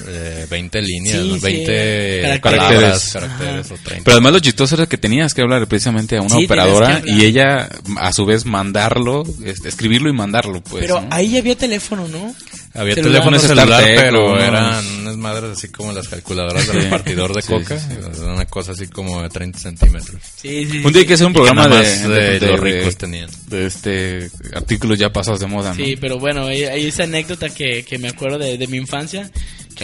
[0.07, 1.35] eh, 20 líneas, Sí, ¿no?
[1.35, 1.41] sí.
[1.41, 2.41] 20 Caracteres.
[2.41, 3.19] palabras, Ajá.
[3.27, 4.03] caracteres o 30.
[4.03, 7.23] Pero además lo chistoso era que tenías que hablar precisamente a una Sí, operadora y
[7.25, 10.81] ella a su vez mandarlo, este, escribirlo y mandarlo, pues.
[10.81, 11.07] Pero ¿no?
[11.11, 12.33] ahí había teléfono, ¿no?
[12.73, 13.21] Había Celular.
[13.21, 16.87] teléfono Pones celular, pero eran unas madres así como las calculadoras del Sí.
[16.87, 17.77] partidor de Sí, coca.
[17.77, 17.87] sí,
[18.23, 20.21] Una cosa así como de 30 centímetros.
[20.41, 23.29] Sí, sí, Un día hay que hacer un programa de, más de los ricos tenían.
[23.47, 25.75] de este artículos ya pasados de moda, ¿no?
[25.83, 29.29] Sí, pero bueno, hay, hay esa anécdota que, que me acuerdo de, de mi infancia,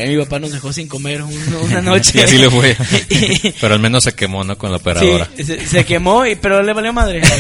[0.03, 2.19] a mí mi papá nos dejó sin comer un- una noche.
[2.19, 2.75] Y así le fue.
[3.61, 4.57] Pero al menos se quemó, ¿no?
[4.57, 5.29] Con la operadora.
[5.35, 7.21] Sí, se, se quemó, y, pero le valió madre.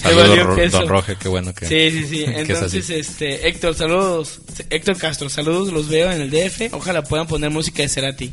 [0.00, 0.78] Saludos, valió queso.
[0.78, 2.22] don Roge, qué bueno que, Sí, sí, sí.
[2.24, 2.36] es.
[2.36, 4.40] Entonces, este, Héctor, saludos.
[4.70, 6.72] Héctor Castro, saludos, los veo en el DF.
[6.72, 8.30] Ojalá puedan poner música de Cerati.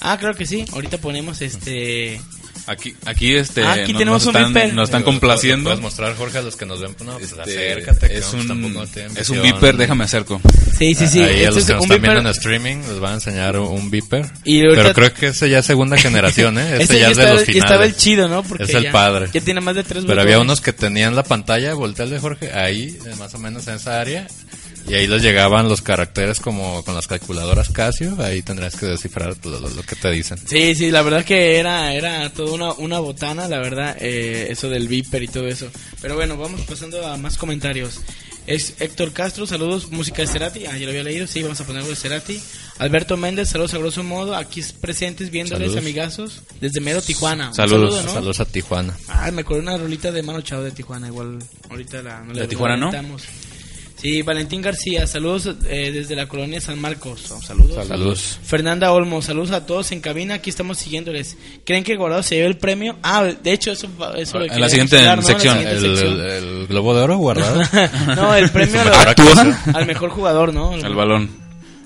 [0.00, 0.64] Ah, claro que sí.
[0.72, 2.20] Ahorita ponemos este.
[2.70, 4.74] Aquí, aquí, este, Ah, aquí no- tenemos nos un están, viper.
[4.74, 5.70] nos están complaciendo.
[5.70, 6.94] Puedes mostrar, Jorge, a los que nos ven.
[7.04, 8.08] No, pues Este, acércate.
[8.08, 10.40] que es no, pues, tampoco un, es un viper, déjame acerco.
[10.78, 11.18] Sí, sí, sí.
[11.20, 12.26] Ahí a Este los es que nos un están viendo viper.
[12.26, 13.90] en streaming les van a enseñar un.
[14.44, 16.62] Y ahorita- Pero creo que ese ya es segunda generación, ¿eh?
[16.80, 17.64] Este, Este ya ya es de los finales.
[17.64, 18.42] estaba el chido, ¿no?
[18.44, 19.28] Porque es el ya- padre.
[19.32, 20.50] Ya tiene más de tres Pero había botones.
[20.52, 23.74] unos que tenían la pantalla, voltea el de Jorge, ahí, eh, más o menos en
[23.74, 24.26] esa área.
[24.88, 28.16] Y ahí les llegaban los caracteres como con las calculadoras Casio.
[28.20, 30.38] Ahí tendrías que descifrar lo, lo- lo que te dicen.
[30.46, 34.68] Sí, sí, la verdad que era, era toda una, una botana, la verdad, eh, eso
[34.68, 35.68] del Viper y todo eso.
[36.00, 38.00] Pero bueno, vamos pasando a más comentarios.
[38.46, 40.66] Es Héctor Castro, saludos, música de Cerati.
[40.66, 42.40] Ah, ya lo había leído, sí, vamos a poner algo de Cerati.
[42.78, 45.82] Alberto Méndez, saludos a grosso modo, aquí presentes viéndoles, Saludos.
[45.84, 47.52] amigazos, desde Mero Tijuana.
[47.52, 47.94] Saludos.
[47.94, 48.12] saludo, ¿no?
[48.14, 48.96] Saludos a Tijuana.
[49.08, 51.38] Ah, me acuerdo una rolita de Mano Chao de Tijuana, igual
[51.68, 53.16] ahorita la no ¿De la- Tijuana, la no?
[54.00, 57.30] Sí, Valentín García, saludos eh, desde la colonia San Marcos.
[57.30, 57.86] Oh, saludos.
[57.86, 58.38] Saludos.
[58.42, 61.36] Fernanda Olmo, saludos a todos en cabina, aquí estamos siguiéndoles.
[61.66, 62.96] ¿Creen que Guardado se lleve el premio?
[63.02, 65.10] Ah, de hecho, eso, eso En la hablar, ¿no?
[65.10, 65.58] En la sección.
[65.58, 66.20] siguiente El, sección.
[66.20, 67.62] el- el globo de oro guardado.
[68.16, 70.74] no, el premio Mejor al, mejor jugador, ¿no?
[70.76, 71.28] El balón.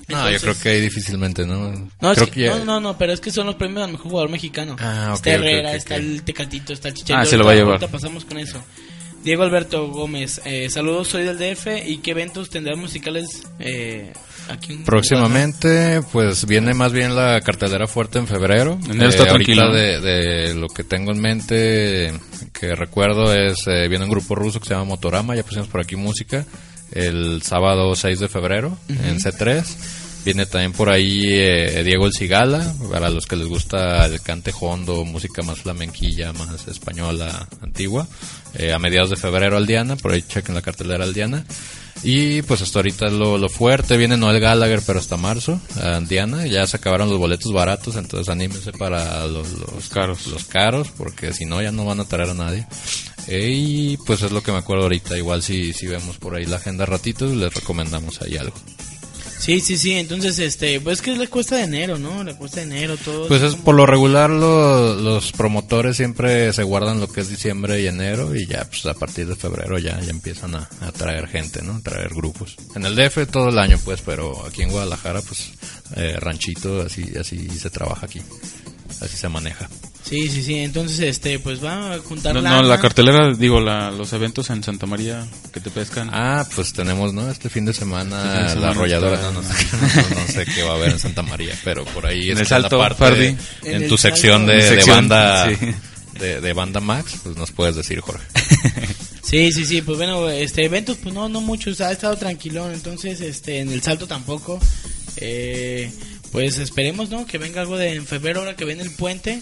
[0.07, 1.71] No, yo Entonces- creo que ahí difícilmente, ¿no?
[1.99, 3.83] No, es creo que- que ya- no, no, no, pero es que son los premios
[3.83, 4.75] al mejor jugador mexicano.
[4.79, 5.99] Ah, ok, está Herrera, ok, está ok.
[5.99, 7.21] el Tecatito, está el Chicharito.
[7.21, 7.73] Ah, se lo va a llevar.
[7.73, 8.63] Ahorita pasamos con eso.
[9.25, 11.83] Diego Alberto Gómez, eh, saludos, soy del DF.
[11.83, 14.13] ¿Y qué eventos tendrán musicales eh,
[14.49, 18.77] aquí en Próximamente, pues viene más bien la cartelera fuerte en febrero.
[18.87, 19.73] Enero está ahorita tranquilo.
[19.73, 22.13] de, de lo que tengo en mente,
[22.53, 25.81] que recuerdo es, eh, viene un grupo ruso que se llama Motorama, ya pusimos por
[25.81, 26.45] aquí música,
[26.91, 29.65] el sábado 6 de febrero en C3.
[30.25, 34.51] Viene también por ahí eh, Diego El Cigala, para los que les gusta el cante
[34.59, 38.07] hondo, música más flamenquilla, más española, antigua.
[38.57, 41.45] Eh, a mediados de febrero Aldiana, por ahí chequen la cartelera Aldiana.
[42.03, 46.45] Y pues hasta ahorita lo, lo fuerte, viene Noel Gallagher, pero hasta marzo, a Diana,
[46.45, 50.27] ya se acabaron los boletos baratos, entonces anímense para los, los caros.
[50.27, 52.67] los caros, porque si no ya no van a traer a nadie.
[53.27, 56.45] Eh, y pues es lo que me acuerdo ahorita, igual si, si vemos por ahí
[56.45, 58.55] la agenda ratitos, les recomendamos ahí algo.
[59.45, 59.91] Sí, sí, sí.
[59.91, 62.23] Entonces, este, pues es que le cuesta de enero, ¿no?
[62.23, 63.27] Le cuesta de enero todo.
[63.27, 67.29] Pues es como- por lo regular lo- los promotores siempre se guardan lo que es
[67.29, 70.91] diciembre y enero y ya pues a partir de febrero ya, ya empiezan a, a
[70.91, 71.75] traer gente, ¿no?
[71.75, 72.55] A traer grupos.
[72.75, 75.51] En el DF todo el año pues, pero aquí en Guadalajara pues
[75.95, 78.21] eh, ranchito así así se trabaja aquí.
[79.01, 79.69] Así se maneja.
[80.03, 80.55] Sí, sí, sí.
[80.59, 82.61] Entonces, este, pues va a juntar No, lana.
[82.61, 86.09] no, la cartelera, digo, la, los eventos en Santa María que te pescan.
[86.13, 87.29] Ah, pues tenemos, ¿no?
[87.29, 89.65] Este fin de semana, Este fin de semana la arrolladora, está- no, no sé,
[90.13, 92.45] no, no sé qué va a haber en Santa María, pero por ahí En el
[92.47, 95.57] Salto, la parte en, tu sección de, Mi de sección, banda sí.
[96.19, 98.23] de, de banda Max, pues nos puedes decir, Jorge.
[99.25, 103.19] Sí, sí, sí, pues bueno, este eventos pues no no muchos, ha estado tranquilón, entonces
[103.21, 104.59] este en el salto tampoco.
[105.17, 105.91] Eh,
[106.31, 107.25] pues esperemos, ¿no?
[107.25, 109.41] Que venga algo de en febrero ahora que viene el puente.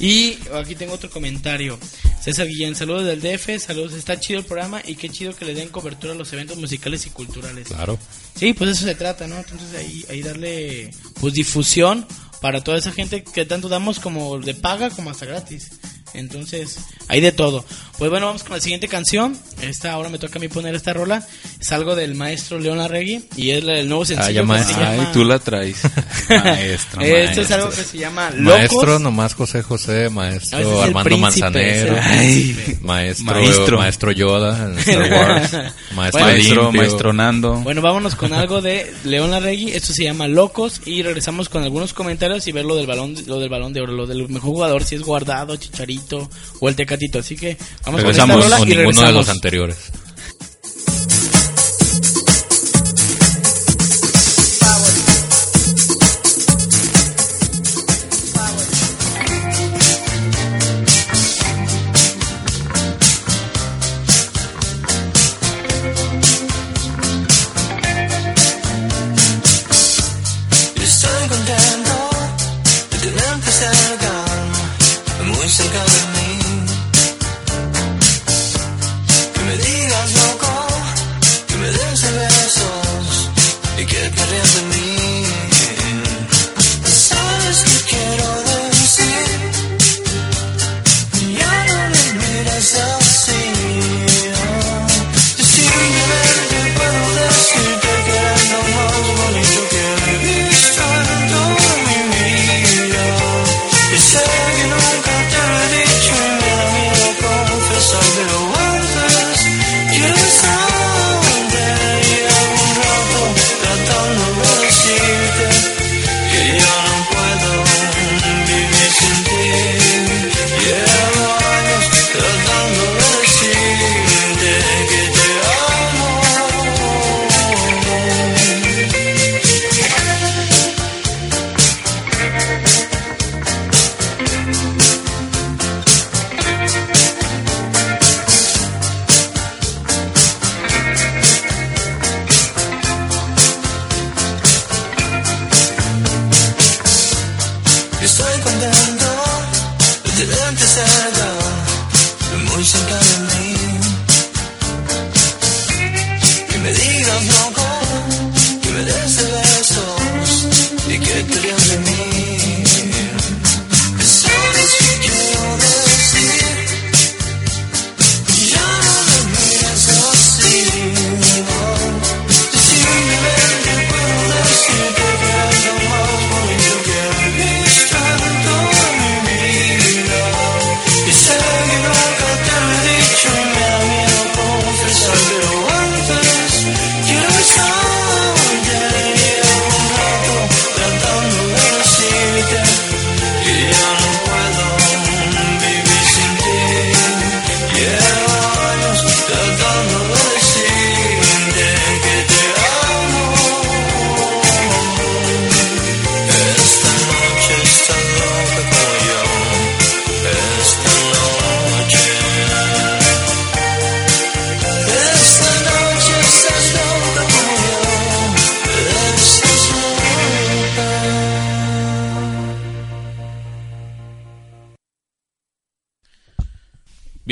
[0.00, 1.78] Y aquí tengo otro comentario.
[2.20, 5.54] César Guillén, saludos del DF, saludos, está chido el programa y qué chido que le
[5.54, 7.68] den cobertura a los eventos musicales y culturales.
[7.68, 7.98] Claro.
[8.34, 9.36] Sí, pues eso se trata, ¿no?
[9.38, 12.06] Entonces ahí, ahí darle pues difusión
[12.40, 15.70] para toda esa gente que tanto damos como de paga como hasta gratis.
[16.14, 17.64] Entonces, hay de todo.
[17.98, 19.36] Pues bueno, vamos con la siguiente canción.
[19.60, 21.26] Esta ahora me toca a mí poner esta rola.
[21.60, 24.28] Es algo del maestro León Arregui y es el nuevo sencillo.
[24.28, 24.74] Ah, ya que maestro.
[24.76, 25.76] se llama- Ay, tú la traes.
[26.28, 28.58] Maestro, Esto es algo que se llama Locos.
[28.58, 31.94] Maestro, nomás José José, maestro Armando príncipe, Manzanero,
[32.82, 33.78] maestro, Maestro.
[33.78, 35.52] maestro Yoda en Star Wars,
[35.94, 37.54] maestro, Maestro, maestro Nando.
[37.56, 39.70] Bueno, vámonos con algo de León Larregui.
[39.72, 43.40] Esto se llama Locos y regresamos con algunos comentarios y ver lo del balón, lo
[43.40, 45.97] del balón de oro, lo del mejor jugador, si es guardado, Chicharito
[46.60, 47.18] o el Tecatito.
[47.18, 49.14] Así que vamos Regresamos con esta rola y ninguno de regresamos.
[49.14, 49.76] los anteriores.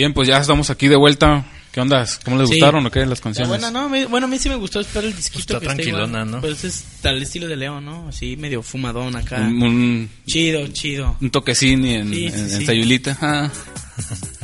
[0.06, 1.44] Bien, pues ya estamos aquí de vuelta.
[1.72, 2.06] ¿Qué onda?
[2.24, 2.54] ¿Cómo les Sí.
[2.54, 3.48] gustaron o qué las canciones?
[3.48, 6.20] bueno, no, me- bueno, a mí sí me gustó, espero el disquito Está que tranquilona,
[6.20, 6.30] igual.
[6.30, 6.40] ¿no?
[6.42, 8.06] Pues es tal estilo de León, ¿no?
[8.08, 9.40] Así medio fumadón acá.
[9.40, 11.16] Un, un, Chido, chido.
[11.20, 12.66] un toquecín y en, Sí, sí, en.
[12.66, 13.18] Sayulita.
[13.20, 13.50] Ah.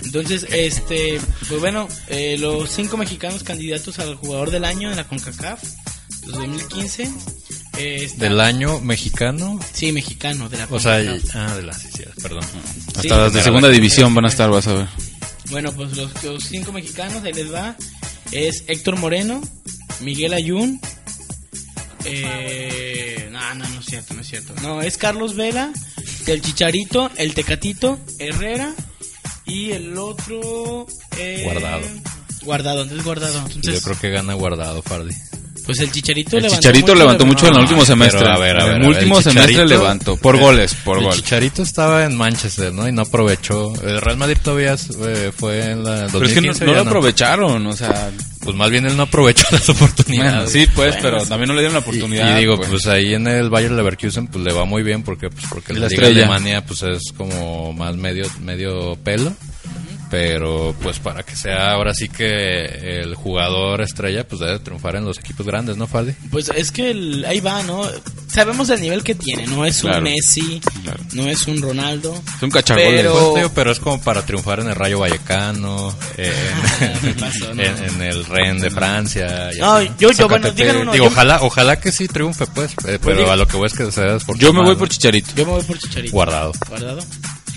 [0.03, 5.05] Entonces, este, pues bueno, eh, los cinco mexicanos candidatos al jugador del año en la
[5.05, 5.62] CONCACAF,
[6.27, 7.09] los 2015.
[7.79, 9.61] Eh, está- Del año mexicano.
[9.72, 10.94] Sí, mexicano, de la O sea,
[11.35, 12.42] ah, de la, sí, sí, perdón.
[12.88, 13.09] Hasta Sí.
[13.09, 14.88] las de segunda división van a estar, vas a ver.
[15.53, 17.77] Bueno, pues los, los cinco mexicanos, ahí les va.
[18.33, 19.41] Es Héctor Moreno,
[20.01, 20.81] Miguel Ayun.
[22.05, 24.55] Eh, no, no, no es cierto, no es cierto.
[24.62, 25.73] No, es Carlos Vela,
[26.27, 28.75] el Chicharito, el Tecatito, Herrera
[29.47, 30.87] y el otro...
[31.19, 31.87] eh, Guardado.
[32.43, 33.49] Guardado, entonces guardado.
[33.61, 35.15] Yo creo que gana guardado, Fardi.
[35.77, 38.29] Pues el Chicharito El levantó Chicharito mucho, levantó mucho en el No, último semestre.
[38.29, 40.17] a ver, a En ver, el a ver, último el semestre levantó.
[40.17, 41.15] Por el- goles, por el gol.
[41.15, 42.89] Chicharito estaba en Manchester, ¿no?
[42.89, 43.73] Y no aprovechó.
[43.83, 46.81] El Real Madrid todavía eh, fue en la Pero es que no, 2015, no lo
[46.83, 48.11] aprovecharon, o sea...
[48.43, 50.33] Pues más bien él no aprovechó las oportunidades.
[50.35, 51.29] Bueno, sí, pues, Bueno, pero sí.
[51.29, 52.37] también no le dieron la Y, oportunidad.
[52.37, 52.71] y digo, pues.
[52.71, 55.81] pues ahí en el Bayer Leverkusen pues le va muy bien porque pues porque la
[55.83, 56.07] la Liga.
[56.09, 59.33] Alemania pues es como más medio medio pelo.
[60.12, 65.07] Pero pues para que sea ahora sí que el jugador estrella pues debe triunfar en
[65.07, 66.12] los equipos grandes, ¿no, Fardi?
[66.31, 67.88] Pues es que el- ahí va, ¿no?
[68.29, 71.01] Sabemos el nivel que tiene, no es Claro, un Messi, claro.
[71.14, 72.14] no es un Ronaldo.
[72.37, 72.90] Es un cachagoles.
[72.94, 76.33] Pero- Pues, pero es como para triunfar en el Rayo Vallecano, en,
[77.01, 77.55] ¿qué pasó?
[77.55, 77.62] No.
[77.62, 79.48] en- en el Ren de Francia.
[79.55, 79.90] y No, así.
[79.98, 83.33] yo- yo, bueno, uno, Digo, yo- ojalá, ojalá que sí triunfe, pues, eh, pero diga-
[83.33, 85.31] a lo que voy es que se Yo me voy por Chicharito.
[85.35, 86.12] Yo me voy por Chicharito.
[86.12, 86.53] Guardado.
[86.68, 87.01] Guardado.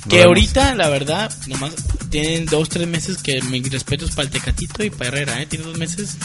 [0.09, 0.27] Que vemos.
[0.27, 1.73] ahorita, la verdad, nomás
[2.09, 5.45] tienen dos, tres meses que mis respetos para el Tecatito y para Herrera, ¿eh?
[5.47, 6.17] Tiene dos meses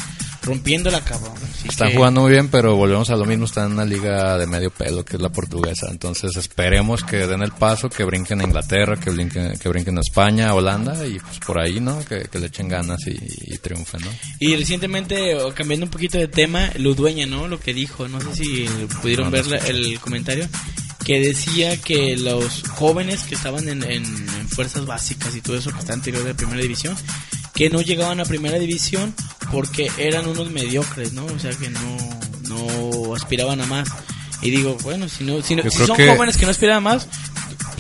[0.43, 1.35] rompiéndola, cabrón.
[1.43, 4.39] Así Están que- jugando muy bien, pero volvemos a lo mismo, están en una liga
[4.39, 5.89] de medio pelo, que es la portuguesa.
[5.91, 10.01] Entonces esperemos que den el paso, que brinquen a Inglaterra, que brinquen, que brinquen a
[10.01, 12.03] España, a Holanda, y pues por ahí, ¿no?
[12.07, 13.19] Que, que le echen ganas y,
[13.55, 14.09] y triunfen, ¿no?
[14.39, 17.47] Y recientemente, cambiando un poquito de tema, Ludueña, ¿no?
[17.47, 18.67] Lo que dijo, no sé si
[19.03, 20.49] pudieron No, no ver el comentario,
[21.11, 25.73] que decía que los jóvenes que estaban en, en- en fuerzas básicas y todo eso,
[25.73, 26.97] que está anterior de primera división,
[27.53, 29.13] que no llegaban a primera división
[29.51, 31.25] porque eran unos mediocres, ¿no?
[31.27, 33.89] O sea, que no, no aspiraban a más.
[34.41, 36.81] Y digo, bueno, si, no, si, no- si son que- jóvenes que no aspiran a
[36.81, 37.09] más,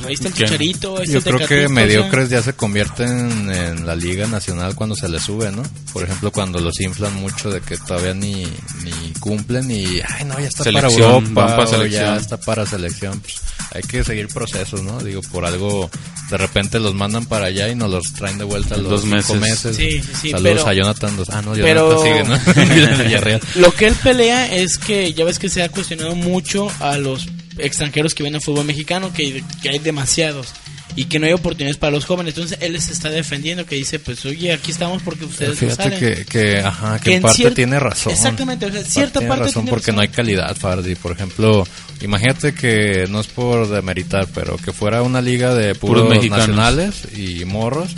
[0.06, 0.44] ahí está el ¿Qué?
[0.44, 4.74] chicharito, ahí está Yo el creo que mediocres ya se convierten en la liga nacional
[4.74, 5.62] cuando se les sube, ¿no?
[5.92, 8.44] Por ejemplo, cuando los inflan mucho de que todavía ni,
[8.82, 12.04] ni cumplen y, ay, no, ya está Selección, para Europa, van pa' o selección.
[12.04, 13.20] ya está para selección.
[13.20, 13.34] Pues,
[13.72, 14.98] hay que seguir procesos, ¿no?
[15.02, 15.88] Digo, por algo,
[16.30, 19.02] de repente los mandan para allá y nos los traen de vuelta a los dos
[19.02, 19.40] cinco meses.
[19.40, 19.76] meses.
[19.76, 21.28] Sí, sí, sí, Saludos pero- a Jonathan dos.
[21.30, 23.04] Ah, no, Jonathan pero sigue, ¿no?
[23.04, 23.40] Villarreal.
[23.56, 27.26] lo que él pelea es que ya ves que se ha cuestionado mucho a los
[27.58, 30.48] extranjeros que vienen al fútbol mexicano que, que hay demasiados
[30.96, 33.98] y que no hay oportunidades para los jóvenes entonces él se está defendiendo que dice
[34.00, 37.22] pues oye aquí estamos porque ustedes no Fíjate salen que, que, ajá, que, Que en
[37.22, 38.12] parte cier- tiene razón.
[38.12, 39.96] Exactamente, o sea, cierta tiene parte razón tiene porque razón.
[39.96, 40.94] no hay calidad, Fardi.
[40.96, 41.66] Por ejemplo,
[42.02, 46.48] imagínate que no es por demeritar, pero que fuera una liga de puros, Puros mexicanos.
[46.48, 47.90] nacionales y morros.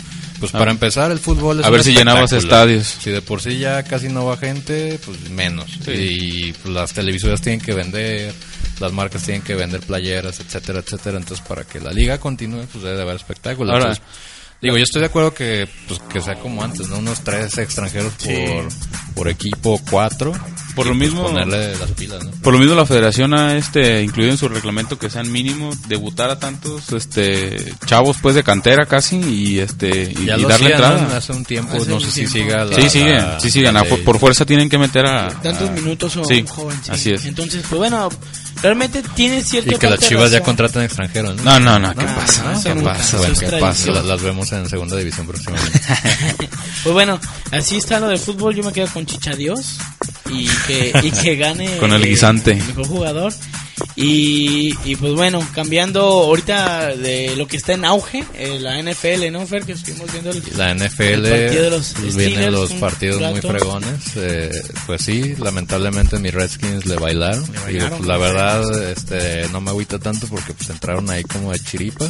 [0.43, 0.57] Pues Ah.
[0.59, 2.73] para empezar, el fútbol es A ver si llenabas espectáculo.
[2.73, 2.97] estadios.
[3.01, 5.71] Si de por sí ya casi no va gente, pues menos.
[5.85, 5.91] Sí.
[5.91, 8.33] Y pues, las televisoras tienen que vender,
[8.81, 11.17] las marcas tienen que vender playeras, etcétera, etcétera.
[11.17, 13.71] Entonces, para que la liga continúe, pues debe de haber espectáculo.
[13.71, 14.03] Ahora- Entonces,
[14.61, 16.97] Digo, yo estoy de acuerdo que pues, que sea como antes, ¿no?
[16.99, 18.29] Unos tres extranjeros Sí.
[18.45, 20.33] por, por equipo, cuatro.
[20.75, 22.31] Por lo pues, mismo- ponerle las pilas, ¿no?
[22.31, 26.29] Por lo mismo la federación ha este incluido en su reglamento que sean mínimo debutar
[26.29, 30.73] a tantos este chavos pues de cantera casi y este y, Ya y lo darle
[30.73, 30.97] hacían, ¿no?
[30.97, 31.17] entrada.
[31.17, 32.75] Hace un tiempo, Hace no un sé si siga la...
[32.75, 36.17] sí, siguen, la- sí siguen, la por fuerza tienen que meter a tantos a- minutos
[36.17, 36.91] o sí, un joven sí.
[36.91, 37.25] Así es.
[37.25, 38.09] entonces pues bueno
[38.63, 41.43] realmente tiene cierto Y que las chivas ya contratan extranjeros, ¿no?
[41.43, 42.43] No, no, no, ¿qué No, pasa?
[42.53, 43.17] no, ¿Qué pasa?
[43.17, 43.91] Bueno, ¿qué pasa?
[43.91, 45.79] Las, las vemos en segunda división próximamente.
[46.83, 47.17] Pues bueno,
[47.51, 48.53] así está lo de fútbol.
[48.55, 49.77] Yo me quedo con Chicha Dios
[50.29, 52.51] y que, y que gane Con el guisante.
[52.51, 53.33] el mejor jugador.
[53.95, 59.31] Y, y pues bueno, cambiando ahorita de lo que está en auge, eh, la NFL,
[59.31, 59.63] ¿no, Fer?
[59.63, 63.21] Que estuvimos viendo el, La NFL, el partido de los vienen Steelers, los un partidos
[63.31, 63.99] muy fregones.
[64.15, 67.43] eh, pues sí, lamentablemente mis Redskins le bailaron.
[67.51, 71.51] Le bailaron, pues, la verdad, este, no me agüita tanto porque pues entraron ahí como
[71.51, 72.09] de chiripa.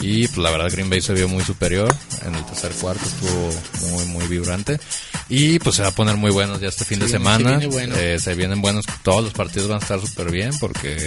[0.00, 1.94] Y pues la verdad Green Bay se vio muy superior.
[2.26, 4.80] En el tercer cuarto estuvo muy, muy vibrante.
[5.28, 7.50] Y pues se va a poner muy buenos ya este fin de se semana.
[7.56, 7.96] viene bueno.
[7.96, 11.01] Eh, se vienen buenos, todos los partidos van a estar súper bien porque,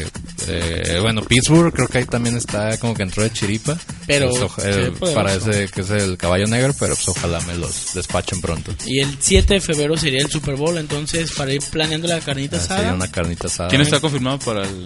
[0.48, 3.78] eh, bueno, Pittsburgh creo que ahí también está como que entró de chiripa.
[4.08, 5.14] Pero Pues, oja- eh, poderoso.
[5.14, 8.74] parece que es el caballo negro, pero pues ojalá me los despachen pronto.
[8.86, 12.58] Y el 7 de febrero sería el Super Bowl, entonces para ir planeando la carnita
[12.58, 12.94] Así asada.
[12.94, 13.70] una carnita asada.
[13.70, 14.86] ¿Quién está confirmado para el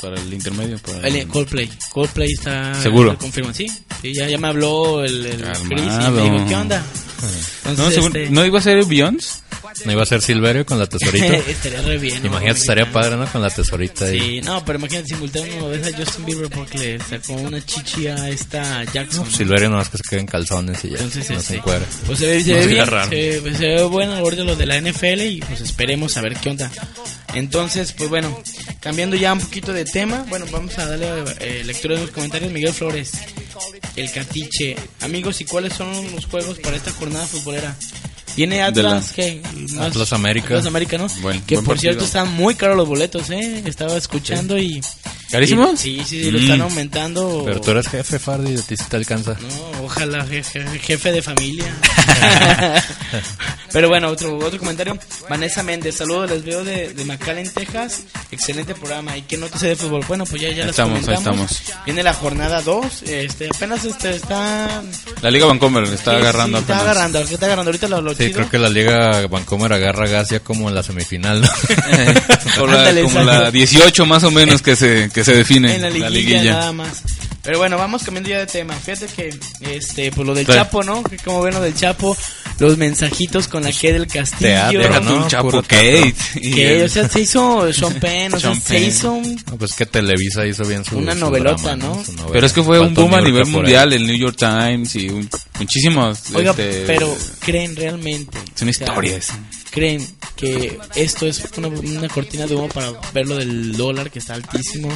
[0.00, 0.76] para el intermedio.
[0.80, 1.70] Para El Coldplay.
[1.90, 2.74] Coldplay está.
[2.82, 3.16] ¿Seguro?
[3.16, 3.66] Confirma, sí.
[4.02, 6.84] Sí, ya, ya me habló el, el Chris y me dijo, ¿qué onda?
[7.76, 9.28] No, según- este- ¿No iba a ser Beyoncé?
[9.84, 11.26] ¿No iba a ser Silverio con la tesorita?
[11.48, 12.24] Estaría re bien.
[12.24, 13.26] Imagínate, estaría padre, ¿no?
[13.26, 14.18] Con la tesorita ahí.
[14.18, 18.28] Sí, no, pero imagínate, simultáneo ves a Justin Bieber porque le sacó una chichi a
[18.28, 19.24] esta Jackson.
[19.24, 19.30] ¿no?
[19.36, 20.96] Silverio nomás que se quede en calzones y ya.
[20.96, 21.84] Entonces, no este, se encuera.
[22.06, 23.10] Pues se ve, se No ve bien, raro.
[23.10, 26.34] se, ve- se ve bueno ahorita lo de la NFL y pues esperemos a ver
[26.36, 26.70] qué onda.
[27.34, 28.40] Entonces, pues bueno,
[28.80, 31.08] cambiando ya un poquito de tema, bueno, vamos a darle
[31.40, 32.52] eh, lectura de los comentarios.
[32.52, 33.10] Miguel Flores,
[33.96, 34.76] el Catiche.
[35.00, 37.76] Amigos, ¿y cuáles son los juegos para esta jornada futbolera?
[38.36, 39.12] Viene Atlas.
[39.16, 40.46] Más- Atlas América.
[40.48, 41.06] Atlas América, ¿no?
[41.20, 41.92] Buen- que buen por partido.
[41.92, 43.62] cierto están muy caros los boletos, ¿eh?
[43.66, 44.80] Estaba escuchando y...
[45.30, 45.72] ¿Carísimos?
[45.84, 46.42] y- sí, sí, sí, lo Mm.
[46.42, 47.42] están aumentando.
[47.44, 49.32] Pero tú eres jefe, Fardi, a ti sí te alcanza.
[49.40, 51.64] No, ojalá jefe, jefe de familia.
[53.72, 54.96] Pero bueno, otro otro comentario.
[55.28, 58.02] Vanessa Méndez, saludos, les veo de, de McAllen, Texas.
[58.30, 59.16] Excelente programa.
[59.16, 60.04] ¿Y qué nota sé de fútbol?
[60.06, 61.50] Bueno, pues ya, ya las estamos, ahí comentamos.
[61.50, 61.84] estamos.
[61.84, 63.02] Viene la jornada 2.
[63.02, 64.82] Este, apenas este, está...
[65.22, 66.92] La Liga Vancomer está Sí, agarrando sí, está apenas.
[66.96, 67.68] agarrando, está agarrando.
[67.70, 68.32] Ahorita lo, lo Sí, chido.
[68.34, 71.48] creo que la Liga Vancomer agarra gas ya como en la semifinal, ¿no?
[72.58, 73.42] Por la- Ándale, como exacto.
[73.44, 75.74] la 18 más o menos que se, que se define.
[75.74, 77.02] en la liguilla, nada más.
[77.42, 78.72] Pero bueno, vamos cambiando ya de tema.
[78.74, 79.38] Fíjate que,
[79.76, 80.52] este, pues lo del Sí.
[80.52, 81.02] Chapo, ¿no?
[81.04, 82.16] Que como ven lo del Chapo,
[82.58, 84.48] los mensajitos con la que del Castillo.
[84.48, 85.16] Teatro, Deja ¿no?
[85.16, 86.14] un Chapo Kate.
[86.40, 88.84] Que, o sea, se hizo Sean Penn, o sea, Sean se Penn.
[88.84, 92.02] hizo un- No, pues que Televisa hizo bien su Una su novelota, drama, ¿no?
[92.04, 92.32] Su novela.
[92.32, 95.28] Pero es que fue un boom a nivel mundial, el New York Times y un-
[95.58, 96.20] muchísimos.
[96.32, 98.38] Oiga, este, pero ¿creen realmente?
[98.54, 99.28] Son o sea, historias.
[99.74, 100.06] ¿Creen
[100.36, 104.34] que esto es una, una cortina de humo para ver lo del dólar que está
[104.34, 104.88] altísimo?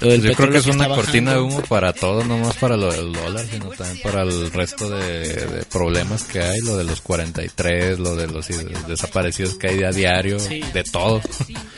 [0.00, 2.76] Lo del Yo creo que es una cortina de humo para todo, no más para
[2.78, 6.84] lo del dólar, sino también para el resto de, de problemas que hay, lo de
[6.84, 8.48] los 43, lo de los
[8.88, 10.60] desaparecidos que hay a diario, Sí.
[10.72, 11.20] de todo.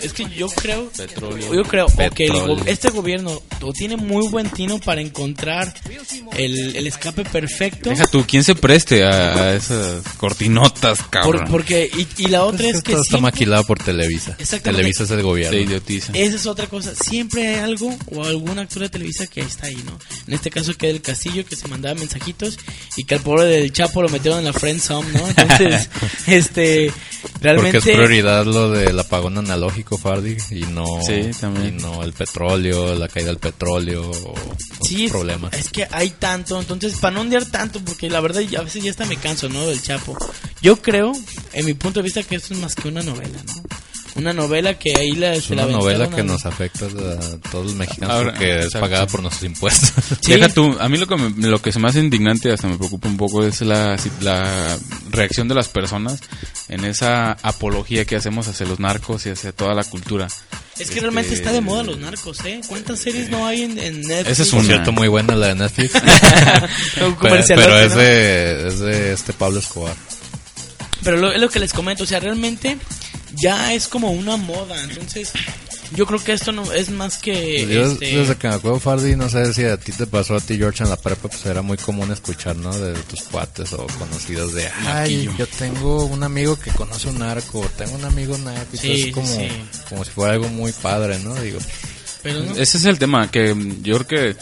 [0.00, 1.52] Es que yo creo, Petróleo.
[1.54, 2.56] yo creo o que el Petróleo.
[2.56, 3.42] go- este gobierno
[3.76, 5.74] tiene muy buen tino para encontrar
[6.36, 7.90] el, el escape perfecto.
[7.90, 11.44] Deja tú, ¿quién se preste a, a esas cortinotas, por- cabrón?
[11.50, 14.36] porque y, y la otra es que todo está siempre- maquilado por Televisa.
[14.38, 14.78] Exactamente.
[14.82, 15.56] Televisa es el gobierno.
[15.56, 16.12] Te idiotiza.
[16.14, 16.94] Esa es otra cosa.
[16.94, 19.98] Siempre hay algo o algún actor de Televisa que está ahí, ¿no?
[20.26, 22.58] En este caso que del Castillo que se mandaba mensajitos
[22.96, 25.28] y que al pobre del Chapo lo metieron en la friend zone, ¿no?
[25.28, 25.88] Entonces,
[26.26, 26.92] este
[27.40, 31.78] realmente Porque es prioridad lo del apagón analógico, Fardi, y no, Sí, también.
[31.78, 34.34] y no el petróleo, la caída del petróleo, o
[34.82, 35.52] Sí, es, problemas.
[35.54, 38.90] es que hay tanto, entonces para no ondear tanto, porque la verdad a veces ya
[38.90, 39.66] hasta me canso, ¿no?
[39.66, 40.16] Del Chapo.
[40.62, 41.12] Yo creo,
[41.52, 43.62] en mi punto de vista, que esto es más que una novela, ¿no?
[44.16, 47.66] Una novela que ahí la, Es se la una novela que nos afecta a todos
[47.66, 48.80] los mexicanos Ahora, porque es exacto.
[48.80, 49.92] pagada por nuestros impuestos.
[50.22, 50.32] Sí.
[50.32, 52.78] Deja tú, a mí lo que, me- lo que se me hace indignante, hasta me
[52.78, 54.78] preocupa un poco, es la, la
[55.10, 56.20] reacción de las personas
[56.68, 60.26] en esa apología que hacemos hacia los narcos y hacia toda la cultura.
[60.26, 60.32] Es
[60.76, 62.62] que Este, realmente está de moda los narcos, ¿eh?
[62.68, 64.30] ¿Cuántas series no hay en, en Netflix?
[64.30, 64.62] Esa es una.
[64.64, 65.92] cierto, muy buena la de Netflix.
[67.04, 67.96] Un pero, pero es, ¿no?
[67.98, 69.94] de, es de este Pablo Escobar.
[71.02, 72.78] Pero lo, es lo que les comento, o sea, realmente
[73.34, 75.32] ya es como una moda, entonces
[75.94, 77.62] yo creo que esto no es más que...
[77.64, 80.36] Pues Yo este, desde que me acuerdo, Fardi, no sé si a ti te pasó
[80.36, 82.76] a ti, George, en la prepa, pues era muy común escuchar, ¿no?
[82.76, 87.60] De tus cuates o conocidos de, ay, yo tengo un amigo que conoce un narco,
[87.60, 89.48] o tengo un amigo narco, y Sí, es como, sí.
[89.88, 91.34] como si fuera algo muy padre, ¿no?
[91.36, 91.58] Digo,
[92.22, 92.56] pero no.
[92.56, 94.36] Ese es el tema, que yo creo que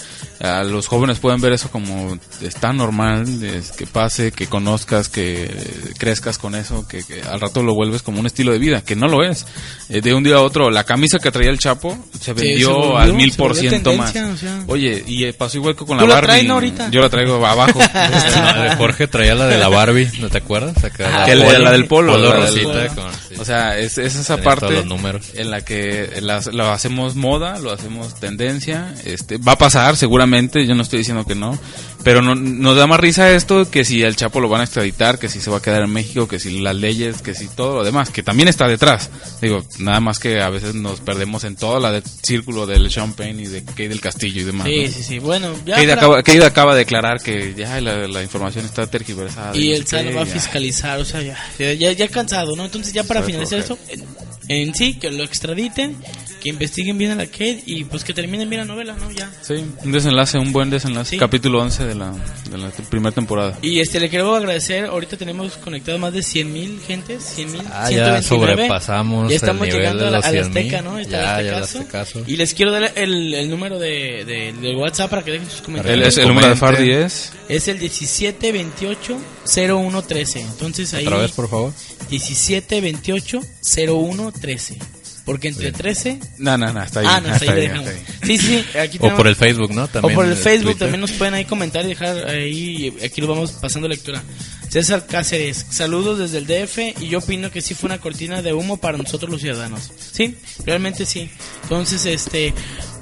[0.44, 5.08] a los jóvenes pueden ver eso como es tan normal, es que pase, que conozcas,
[5.08, 5.50] que
[5.98, 8.96] crezcas con eso, que, que al rato lo vuelves como un estilo de vida, que
[8.96, 9.46] no lo es.
[9.88, 12.72] Eh, de un día a otro, la camisa que traía el Chapo se vendió se
[12.74, 14.12] volvió- al mil por ciento más.
[14.12, 14.64] tendencia, o sea.
[14.66, 16.26] Oye, y eh, pasó igual que con ¿Tú la la Barbie.
[16.28, 16.90] traes, no, ahorita?
[16.90, 17.78] Yo la traigo abajo.
[17.94, 20.82] la de Jorge traía la de la Barbie, ¿no te acuerdas?
[20.84, 23.02] Acá, Ah, que la, polo- la del polo, polo la del rosita polo.
[23.02, 23.34] con- sí.
[23.38, 25.26] o sea es, es esa Tenía parte todos los números.
[25.34, 26.20] en la que
[26.52, 30.33] lo hacemos moda lo hacemos tendencia este va a pasar seguramente
[30.66, 31.58] yo no estoy diciendo que no
[32.04, 35.18] pero no, nos da más risa esto que si el Chapo lo van a extraditar
[35.18, 37.76] que si se va a quedar en México que si las leyes que si todo
[37.76, 39.10] lo demás que también está detrás
[39.42, 43.42] digo nada más que a veces nos perdemos en todo la de- círculo del Champagne
[43.42, 44.92] y de Kay del Castillo y demás Sí, ¿no?
[44.92, 45.18] sí, sí.
[45.18, 45.76] Bueno, ya.
[45.76, 49.86] Kay para- acaba, acaba de declarar que ya la, la información está tergiversada y el
[49.86, 51.36] SAT va a fiscalizar, o sea, ya,
[51.72, 52.64] ya, ya, cansado, ¿no?
[52.66, 54.04] Entonces, ya para finalizar esto, en,
[54.48, 55.96] en sí, que lo extraditen,
[56.42, 59.10] que investiguen bien a la Kate y pues que terminen bien la novela, ¿no?
[59.10, 59.30] Ya.
[59.40, 61.10] Sí, un desenlace, un buen desenlace.
[61.12, 61.18] Sí.
[61.18, 62.12] Capítulo 11 de la,
[62.50, 63.56] de la primera temporada.
[63.62, 67.62] Y este, le quiero agradecer, ahorita tenemos conectado más de 100 mil gentes, 100 mil,
[67.72, 70.64] Ah, ya sobrepasamos Ya estamos el nivel llegando de a la, los a la 100,000.
[70.66, 71.00] Azteca, ¿no?
[71.00, 71.78] Ya, el ya el Aztecaso.
[71.80, 72.22] Aztecaso.
[72.26, 75.60] Y les quiero dar el, el número de, de, de WhatsApp para que dejen sus
[75.60, 76.08] El, comentarios.
[76.08, 76.56] es- el número de.
[76.56, 77.32] Fardi es.
[77.48, 80.40] Es el 1728-0113.
[80.40, 81.06] Entonces ahí.
[81.06, 81.72] Otra vez, por favor.
[82.10, 84.76] 1728-0113.
[85.24, 86.20] Porque entre 13...
[86.38, 87.06] No, no, no, ahí.
[87.08, 87.88] Ah, no, hasta ahí ahí, dejamos.
[87.88, 89.88] hasta Sí, sí, aquí O por el Facebook, ¿no?
[89.88, 90.78] También o por el Facebook Twitter.
[90.80, 94.22] también nos pueden ahí comentar y dejar ahí, aquí lo vamos pasando lectura.
[94.68, 98.52] César Cáceres, saludos desde el DF y yo opino que sí fue una cortina de
[98.52, 99.90] humo para nosotros los ciudadanos.
[100.12, 101.30] Sí, realmente sí.
[101.62, 102.52] Entonces, este,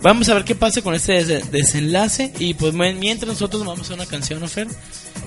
[0.03, 3.91] vamos a ver qué pasa con este des- desenlace y pues mien- mientras nosotros vamos
[3.91, 4.69] a una canción, ¿no, Fer?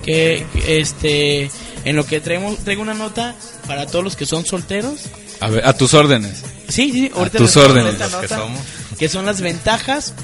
[0.04, 1.50] Que, que, este,
[1.84, 3.34] en lo que traemos, traigo una nota
[3.66, 5.00] para todos los que son solteros.
[5.40, 6.42] A ver, a tus órdenes.
[6.68, 7.92] Sí, sí, ahorita A tus órdenes.
[7.92, 8.60] esta Los que nota, somos.
[8.98, 10.14] que son las ventajas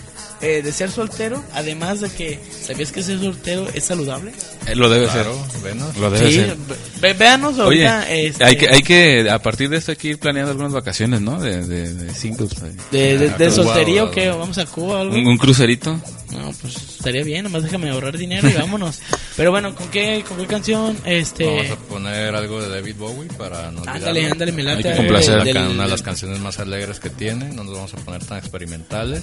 [0.40, 4.32] eh, de ser soltero, además de que, ¿sabías que ser soltero es saludable?
[4.66, 5.60] Eh, lo debe Claro, ser.
[5.62, 5.96] venos.
[5.98, 6.56] Lo debe Sí, ser.
[7.00, 8.10] ve- véanos Oye, ahorita.
[8.12, 11.20] este, hay que, hay que, a partir de esto hay que ir planeando algunas vacaciones,
[11.20, 11.40] ¿no?
[11.40, 12.60] De, de, de singles.
[12.62, 12.72] ahí.
[12.90, 14.28] ¿De, de, de Cuba, soltería o- o qué?
[14.30, 15.14] ¿Vamos a Cuba o algo?
[15.14, 16.00] Un, un crucerito.
[16.32, 19.00] No, pues estaría bien, nomás déjame ahorrar dinero y vámonos.
[19.36, 20.96] Pero bueno, ¿con qué, con qué canción?
[21.04, 21.44] Este...
[21.46, 24.76] Vamos a poner algo de David Bowie para no Ándale, ándale, me late.
[24.78, 27.50] Hay que algo complacer del- acá, del- una de las canciones más alegres que tiene.
[27.52, 29.22] No nos vamos a poner tan experimentales.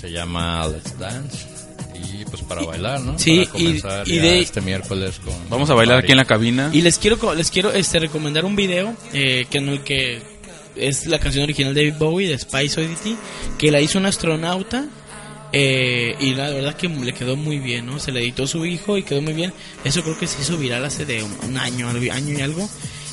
[0.00, 1.46] Se llama Let's Dance.
[1.94, 3.18] Y pues para bailar, ¿no?
[3.18, 5.34] Sí, para y- comenzar y de- este miércoles con.
[5.50, 6.70] Vamos a bailar aquí en la cabina.
[6.72, 10.22] Y les quiero co- les quiero este recomendar un video eh, que en el que
[10.76, 13.16] es la canción original de David Bowie de Spice Oddity
[13.58, 14.86] que la hizo un astronauta
[15.52, 17.98] eh, y la verdad que le quedó muy bien, ¿no?
[17.98, 19.52] Se le editó su hijo y quedó muy bien.
[19.84, 22.68] Eso creo que se hizo viral hace de un, un año, año y algo.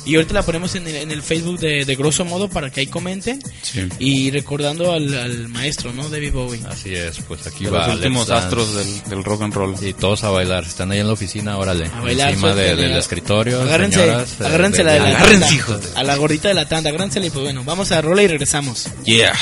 [0.06, 2.80] Y ahorita la ponemos en el, en el Facebook de, de grosso modo para que
[2.80, 3.42] ahí comenten.
[3.60, 3.86] Sí.
[3.98, 6.08] Y recordando al, al maestro, ¿no?
[6.08, 6.60] David Bowie.
[6.66, 7.88] Así es, pues aquí De va.
[7.88, 9.74] los últimos astros del, del rock and roll.
[9.82, 10.64] Y todos a bailar.
[10.64, 11.86] Están ahí en la oficina, órale.
[11.94, 13.60] A bailar, Encima de- del escritorio.
[13.60, 15.26] Agárrense, señoras, eh, agárrense de- la de la de- tanda.
[15.26, 18.00] agárrense, hijos de- A la gordita de la tanda, agárrensela y pues bueno, vamos a
[18.00, 18.86] rola y regresamos.
[19.04, 19.34] Yeah.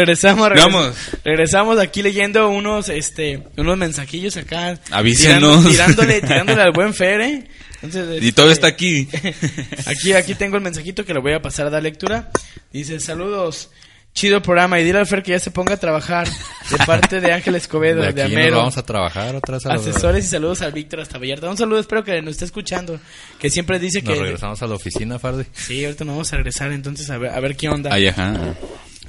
[0.00, 0.94] Regresamos, regres- Vamos.
[1.24, 4.78] regresamos aquí leyendo unos, este, unos mensajillos acá.
[4.90, 5.64] Avísenos.
[5.64, 7.48] Tirando- tirándole, tirándole al buen Fer, ¿eh?
[7.82, 9.08] Entonces, Y todo este, está aquí.
[9.86, 12.30] Aquí, aquí tengo el mensajito que lo voy a pasar a dar lectura.
[12.70, 13.70] Dice, saludos,
[14.12, 17.32] chido programa y dile al Fer que ya se ponga a trabajar de parte de
[17.32, 18.56] Ángel Escobedo, De de, nos Amero.
[18.58, 19.40] vamos a trabajar
[19.70, 21.48] Asesores y saludos al Víctor hasta Vallarta.
[21.48, 23.00] Un saludo, espero que nos esté escuchando.
[23.38, 24.20] Que siempre dice Nos que...
[24.20, 25.44] regresamos a la oficina, Fardi.
[25.54, 27.88] Sí, ahorita nos vamos a regresar entonces a ver, a ver qué onda.
[27.94, 28.54] Ay, ajá.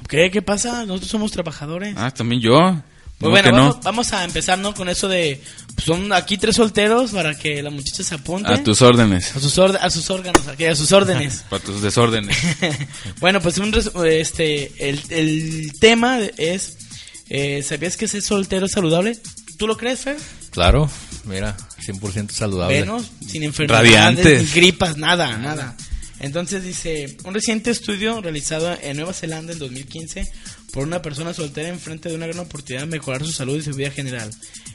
[0.08, 0.30] ¿Qué?
[0.30, 0.84] ¿Qué pasa?
[0.86, 1.94] Nosotros somos trabajadores.
[1.96, 2.58] Ah, también yo.
[2.58, 2.82] Pues
[3.18, 3.80] ¿Cómo bueno, no?
[3.84, 4.74] vamos, a empezar, ¿no?
[4.74, 5.40] Con eso de...
[5.76, 8.52] pues, son aquí tres solteros para que la muchacha se apunte.
[8.52, 9.36] A tus órdenes.
[9.36, 11.44] A sus, orde- a sus órganos, aquí, a sus órdenes.
[11.50, 12.36] Para tus desórdenes.
[13.20, 16.76] bueno, pues un res- este, el, el tema es...
[17.28, 19.16] eh, ¿Sabías que ser soltero es saludable?
[19.56, 20.16] ¿Tú lo crees, Fer?
[20.50, 20.90] Claro,
[21.24, 22.80] mira, 100% saludable.
[22.80, 24.42] Venos, sin enfermedades, Radiantes.
[24.42, 25.76] ni gripas, nada, nada.
[26.22, 30.30] Entonces dice, un reciente estudio realizado en Nueva Zelanda en 2015
[30.72, 33.72] por una persona soltera enfrente de una gran oportunidad de mejorar su salud y su
[33.74, 34.30] vida general.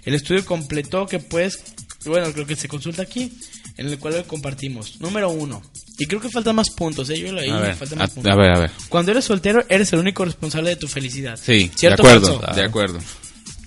[0.05, 1.59] El estudio completó que pues,
[2.05, 3.31] bueno, creo que se consulta aquí,
[3.77, 4.99] en el cual lo compartimos.
[4.99, 5.61] Número uno.
[5.97, 7.19] Y creo que faltan más puntos, ¿eh?
[7.19, 8.31] Yo lo leí, A ver, faltan más a- puntos.
[8.31, 8.71] a ver, a ver.
[8.89, 11.39] Cuando eres soltero, eres el único responsable de tu felicidad.
[11.41, 12.99] Sí, de ¿Cierto o acuerdo, de acuerdo.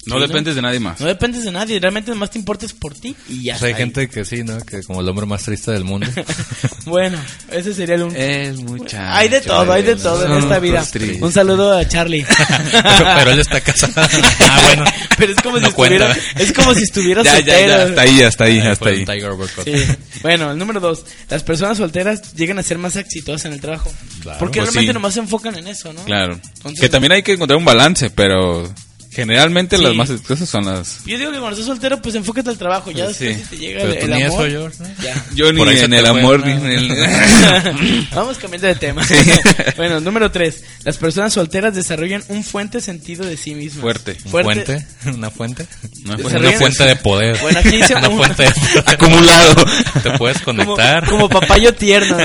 [0.06, 0.98] No Sí, dependes de nadie más.
[0.98, 3.78] No dependes de nadie, realmente más te importas por ti y ya Pues hay ahí.
[3.78, 4.58] gente que sí, ¿no?
[4.64, 6.06] Que como el hombre más triste del mundo.
[6.86, 7.18] Bueno,
[7.52, 8.16] ese sería el un...
[8.16, 8.96] Es muchacho.
[9.10, 10.84] Hay de todo, hay de todo en esta vida.
[10.90, 11.22] triste.
[11.22, 12.24] Un saludo a Charlie.
[12.72, 13.92] pero, pero él está casado.
[14.40, 14.84] ah, bueno.
[15.16, 16.42] Pero es como si No estuviera, cuenta.
[16.42, 17.68] es como si estuviera Ya, ya, soltero.
[17.68, 19.04] ya, hasta ahí, hasta ahí, hasta Fue ahí.
[19.64, 19.84] Sí.
[20.22, 21.04] Bueno, el número dos.
[21.28, 23.92] Las personas solteras llegan a ser más exitosas en el trabajo.
[24.22, 24.38] Claro.
[24.40, 24.94] Porque Pues realmente sí.
[24.94, 26.02] nomás se enfocan en eso, ¿no?
[26.04, 26.40] Claro.
[26.56, 28.72] Entonces- que también hay que encontrar un balance, pero
[29.10, 29.82] generalmente Sí.
[29.82, 31.04] las más exitosas son las...
[31.04, 32.90] Yo digo que cuando estás soltero, pues enfócate al trabajo.
[32.90, 33.26] Ya Sí.
[33.26, 34.48] después si te llega Pero el, el amor.
[34.50, 34.88] George, ¿no?
[35.02, 35.24] Ya.
[35.34, 36.88] Yo ni en el amor, ni en el...
[38.14, 39.02] Vamos cambiando de tema.
[39.76, 40.62] bueno, número tres.
[40.84, 43.80] Las personas solteras desarrollan un fuerte sentido de sí mismas.
[43.82, 44.16] Fuerte.
[44.24, 44.64] ¿Un Fuerte.
[44.64, 44.86] fuente?
[45.18, 45.66] ¿Una fuente?
[46.04, 46.38] Una fuente.
[46.38, 47.38] Una fuente de poder.
[47.40, 48.84] Bueno, aquí dice Una un- fuente de poder.
[48.86, 49.64] Acumulado.
[50.02, 51.08] Te puedes Como, conectar.
[51.08, 52.24] como papayo tierno, ¿no?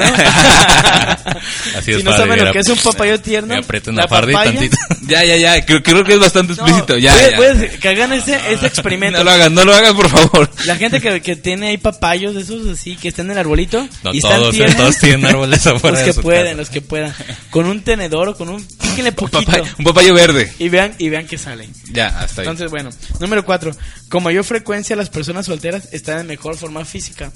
[1.78, 4.04] Así es, si no padre, saben lo que es un papayo tierno, Me aprieten la
[4.04, 4.78] la papaya- tantito.
[5.08, 5.66] ya, ya, ya.
[5.66, 6.66] Creo, creo que es bastante No,
[7.00, 7.38] Ya, puedes- ya.
[7.38, 9.18] puedes- que hagan ese, ese experimento.
[9.20, 10.50] No lo hagas, no lo hagas, por favor.
[10.66, 13.88] La gente que, que tiene ahí papayos de esos así, que están en el arbolito.
[14.04, 14.58] No y están todos, ¿eh?
[14.58, 16.58] tiernos, todos tienen árboles afuera Los que pueden, casa.
[16.58, 17.14] los que puedan.
[17.50, 18.66] Con un tenedor o con un...
[18.66, 19.42] Píquenle poquito.
[19.42, 20.54] Papayo- un papayo verde.
[20.60, 21.68] Y vean, y vean que sale.
[21.92, 22.48] Ya, hasta ahí.
[22.48, 22.90] Entonces, bueno.
[23.20, 23.72] Número cuatro.
[24.10, 27.32] Con mayor frecuencia las personas solteras están en mejor forma física.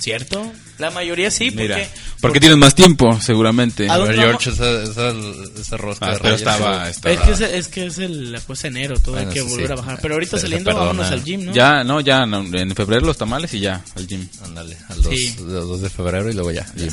[0.00, 0.52] ¿Cierto?
[0.78, 1.76] La mayoría sí, Mira,
[2.20, 2.22] porque...
[2.22, 3.88] porque tienes más tiempo, seguramente.
[3.88, 4.16] ¿A ver?
[4.16, 5.12] George, esa, esa,
[5.60, 8.40] esa rosca Ah, de pero estaba, estaba- Es que es, es que es el, la
[8.40, 9.72] cosa de enero, todo Bueno, hay que volver sí.
[9.72, 9.98] a bajar.
[10.02, 10.86] Pero ahorita Se- se saliendo, perdona.
[10.86, 11.52] vámonos al gym, ¿no?
[11.52, 14.28] Ya, no, ya, no, en febrero los tamales y ya, al gym.
[14.44, 15.36] Ándale, al 2, Sí.
[15.82, 16.64] de febrero y luego ya.
[16.76, 16.88] Jim.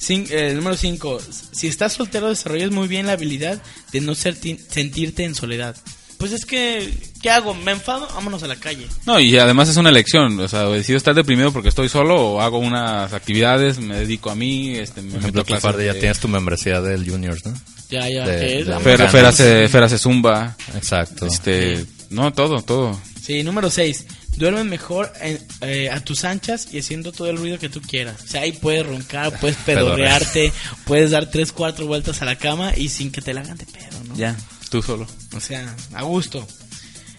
[0.00, 1.20] Cin- eh, número 5.
[1.52, 3.62] Si estás soltero, desarrollas muy bien la habilidad
[3.92, 5.76] de no serti- sentirte en soledad.
[6.22, 6.88] Pues es que,
[7.20, 7.52] ¿qué hago?
[7.52, 8.06] ¿Me enfado?
[8.14, 8.86] Vámonos a la calle.
[9.06, 12.40] No, y además es una elección, o sea, decido estar deprimido porque estoy solo o
[12.40, 15.62] hago unas actividades, me dedico a mí, este, me Por meto ejemplo, a tú, clases
[15.64, 17.54] Fardi, ya de- tienes tu membresía del Juniors, ¿no?
[17.90, 18.66] Ya, ya, De- ¿qué es?
[18.68, 18.78] de-.
[18.78, 19.12] Fer, Ganas.
[19.12, 21.26] Fer hace, Fer hace zumba, Exacto.
[21.26, 23.00] este, no, todo, todo.
[23.20, 24.06] Sí, número 6.
[24.36, 28.14] Duermes mejor en- eh, a tus anchas y haciendo todo el ruido que tú quieras.
[28.24, 30.52] O sea, ahí puedes roncar, puedes pedorrearte,
[30.84, 33.66] puedes dar 3, 4 vueltas a la cama y sin que te la hagan de
[33.66, 34.16] pedo, ¿no?
[34.16, 34.36] Ya,
[34.72, 35.06] tú solo.
[35.36, 36.46] O sea, a gusto.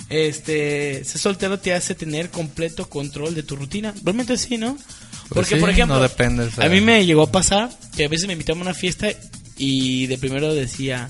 [0.09, 3.93] Este, ser soltero te hace tener completo control de tu rutina.
[4.03, 4.75] Realmente sí, ¿no?
[5.29, 8.27] Porque, Pues sí, por ejemplo, no a mí me llegó a pasar que a veces
[8.27, 9.07] me invitaban a una fiesta
[9.57, 11.09] y de primero decía,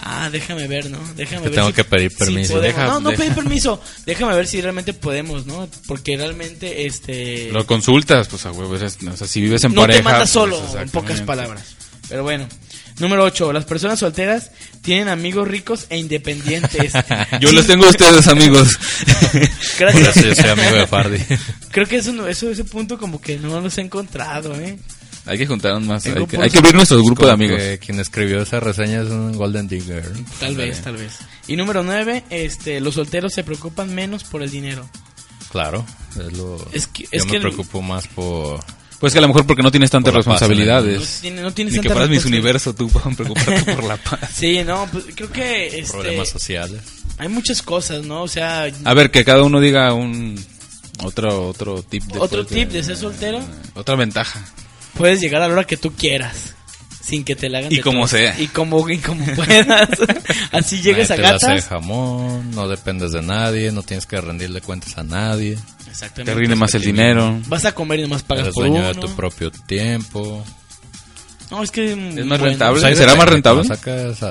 [0.00, 0.98] ah, déjame ver, ¿no?
[1.14, 1.54] Déjame ver.
[1.54, 2.54] tengo si- que pedir permiso.
[2.54, 2.76] podemos".
[2.76, 3.80] Deja- no, no deja- pedir permiso.
[4.06, 5.68] Déjame ver si realmente podemos, ¿no?
[5.86, 7.50] Porque realmente, este.
[7.52, 9.98] Lo consultas, pues a huevo, es- o sea, si vives en no pareja.
[9.98, 11.62] te mandas pues, solo, en pocas palabras.
[12.08, 12.48] Pero bueno.
[12.98, 13.52] Número 8.
[13.52, 14.50] Las personas solteras
[14.82, 16.92] tienen amigos ricos e independientes.
[17.40, 18.78] Yo los tengo a ustedes, amigos.
[19.78, 20.14] Gracias.
[20.24, 21.18] yo soy amigo de Fardi.
[21.72, 24.78] Creo que eso, no- eso ese punto como que no los he encontrado, ¿eh?
[25.26, 27.60] hay que juntarnos más, hay que, hay que abrir nuestro grupo de amigos.
[27.80, 30.04] quien escribió esa reseña es un Golden Digger.
[30.38, 31.14] Tal vez, tal vez.
[31.48, 34.88] Y número 9, este, los solteros se preocupan menos por el dinero.
[35.50, 36.64] Claro, es lo.
[36.72, 38.60] Es que- yo es me que el- preocupo más por.
[39.00, 41.18] Pues que a lo mejor porque no tienes tantas Por paz No, responsabilidades.
[41.20, 44.20] tiene- no tienes Ni que fueras mis universo tú para preocuparte por la paz.
[44.34, 46.80] Sí, no, pues creo que este, problemas sociales.
[47.18, 48.22] hay muchas cosas, ¿no?
[48.22, 50.42] O sea, A ver, que cada uno diga un
[51.02, 53.40] otro otro tip de otro tip de ser soltero,
[53.74, 54.44] otra ventaja.
[54.96, 56.53] puedes llegar a la hora que tú quieras.
[57.04, 58.08] Sin que te la hagan Y de como todo.
[58.08, 58.40] sea.
[58.40, 59.88] Y como, y como puedas.
[60.52, 61.68] Así llegues a Nadie te la hace gatas.
[61.68, 65.58] jamón, no dependes de nadie, no tienes que rendirle cuentas a nadie.
[65.88, 66.32] Exactamente.
[66.32, 67.38] Te rinde más el dinero.
[67.46, 68.88] Vas a comer y nomás pagas Eres por dueño uno.
[68.88, 70.42] de tu propio tiempo.
[71.54, 71.92] No, es que...
[71.92, 72.96] Es más rentable.
[72.96, 73.62] ¿Será más rentable?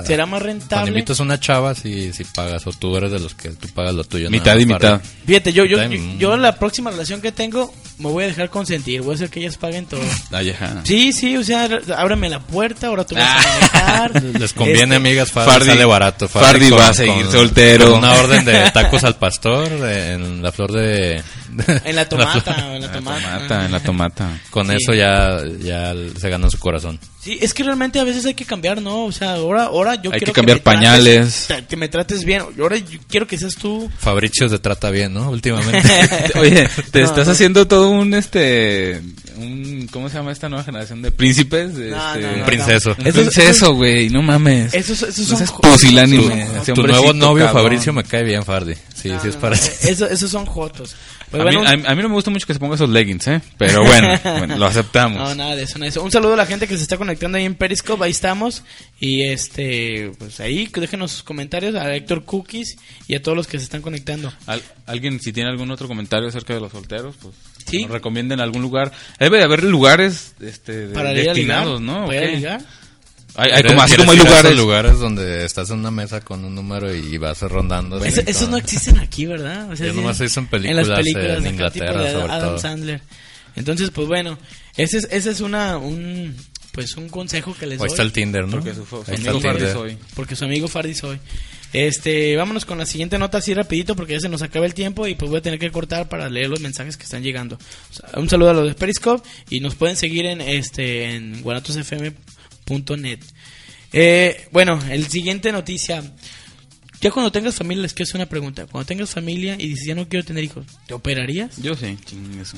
[0.05, 0.69] Será más rentable.
[0.83, 3.69] Cuando invitas a una chava, si, si pagas, o tú eres de los que tú
[3.69, 4.29] pagas lo tuyo.
[4.29, 4.79] Mitad y mitad.
[4.79, 8.25] para- Fíjate, yo, yo, Mitad y- yo, yo la próxima relación que tengo me voy
[8.25, 9.01] a dejar consentir.
[9.01, 10.01] Voy a hacer que ellas paguen todo.
[10.31, 10.81] Ay, ajá.
[10.83, 14.23] Sí, sí, o sea, ábreme la puerta, ahora tú vas a manejar.
[14.39, 16.27] Les conviene, Este, amigas, Fardi, Fardi- sale barato.
[16.27, 17.85] Fardi va a seguir soltero.
[17.91, 21.23] con una orden de tacos al pastor de- en la flor de...
[21.85, 23.21] En la tomata, en la En la tomata.
[23.37, 24.29] tomata, en la tomata.
[24.49, 24.73] Con Sí.
[24.79, 26.99] eso ya, ya se ganó su corazón.
[27.23, 29.05] Sí, es que realmente a veces hay que cambiar, ¿no?
[29.05, 31.47] O sea, ahora, ahora yo Hay quiero que cambiar me trates- pañales.
[31.69, 32.41] que me trates bien.
[32.59, 33.89] Ahora yo quiero que seas tú.
[33.97, 35.29] Fabricio te trata bien, ¿no?
[35.29, 35.87] Últimamente.
[36.35, 37.31] Oye, te No, estás no.
[37.33, 39.01] haciendo todo un este
[39.37, 41.71] un ¿cómo se llama esta nueva generación de príncipes?
[41.71, 42.95] No, este, Un princeso.
[42.99, 44.73] Un Eso es- princeso, güey, no mames.
[44.73, 46.45] Esos No son pusilánime,
[46.75, 47.63] Tu, nuevo novio cabrón.
[47.63, 48.73] Fabricio me cae bien, Fardi.
[48.93, 49.55] Sí, sí es para...
[49.83, 50.95] eso- esos son jotos.
[51.33, 52.75] Pues a, mí, bueno, a mí- a mí no me gusta mucho que se ponga
[52.75, 53.41] esos leggings, ¿eh?
[53.57, 54.07] Pero bueno,
[54.37, 55.17] bueno, lo aceptamos.
[55.17, 56.03] No, nada de eso, nada de eso.
[56.03, 58.63] Un saludo a la gente que se está conectando ahí en Periscope, ahí estamos.
[58.99, 62.77] Y este, pues ahí déjenos sus comentarios a Héctor Cookies
[63.07, 64.31] y a todos los que se están conectando.
[64.45, 67.15] Al- ¿Alguien si tiene algún otro comentario acerca de los solteros?
[67.21, 67.33] Pues
[67.67, 67.81] Sí.
[67.83, 68.91] nos recomienden algún lugar.
[69.19, 72.03] Debe de haber lugares este, Para destinados, ¿no?
[72.03, 72.27] ¿O para qué?
[72.35, 72.61] ligar.
[73.35, 74.57] Hay, hay ¿Quieres- como, así como hay lugares.
[74.57, 78.03] lugares donde estás en una mesa con un número y vas rondando.
[78.03, 79.71] Eso- con- esos no existen aquí, ¿verdad?
[79.71, 82.03] O sea, Yo sí, nomás he visto en las películas, películas en de Inglaterra, tipo
[82.03, 82.59] de sobre Adam todo.
[82.59, 83.01] Sandler.
[83.55, 84.37] Entonces, pues bueno,
[84.77, 86.35] ese es, ese es una, un,
[86.71, 87.89] pues un consejo que les Ahí doy.
[87.89, 88.51] está el Tinder, ¿no?
[88.51, 89.73] Porque su, su Ahí está amigo Tinder.
[89.73, 89.97] soy.
[90.15, 91.19] Porque su amigo soy.
[91.71, 95.07] Este, vámonos con la siguiente nota así rapidito porque ya se nos acaba el tiempo
[95.07, 97.55] y pues voy a tener que cortar para leer los mensajes que están llegando.
[97.55, 101.41] O sea, un saludo a los de Periscope y nos pueden seguir en este en
[102.67, 103.19] guanatosfm.net.
[103.91, 106.03] Eh, bueno, el siguiente noticia.
[107.01, 108.65] Ya cuando tengas familia les quiero hacer una pregunta.
[108.65, 111.57] Cuando tengas familia y dices ya no quiero tener hijos, ¿te operarías?
[111.57, 111.97] Yo sí,
[112.45, 112.57] su-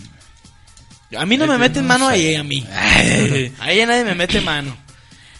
[1.17, 2.63] A mí no me meten mano ahí a mí.
[3.59, 4.77] A ella nadie me mete mano.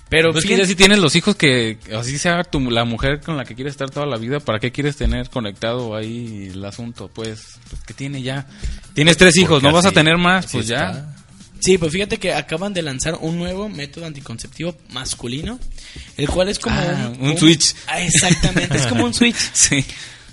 [0.09, 3.37] Pero Pues que ya si tienes los hijos que así sea tu, la mujer con
[3.37, 7.09] la que quieres estar toda la vida, ¿para qué quieres tener conectado ahí el asunto?
[7.13, 8.45] Pues, pues que tiene ya.
[8.93, 10.75] Tienes tres hijos, no vas a tener más, pues ya.
[10.91, 11.14] está.
[11.59, 15.59] Sí, pues fíjate que acaban de lanzar un nuevo método anticonceptivo masculino,
[16.17, 17.73] el cual es como Ah, un switch.
[17.87, 19.35] Ah, exactamente, es como un switch.
[19.53, 19.83] Sí.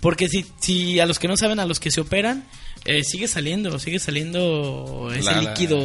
[0.01, 2.45] Porque si, si a los que no saben, a los que se operan,
[2.85, 5.79] eh, sigue saliendo, sigue saliendo ese La- líquido,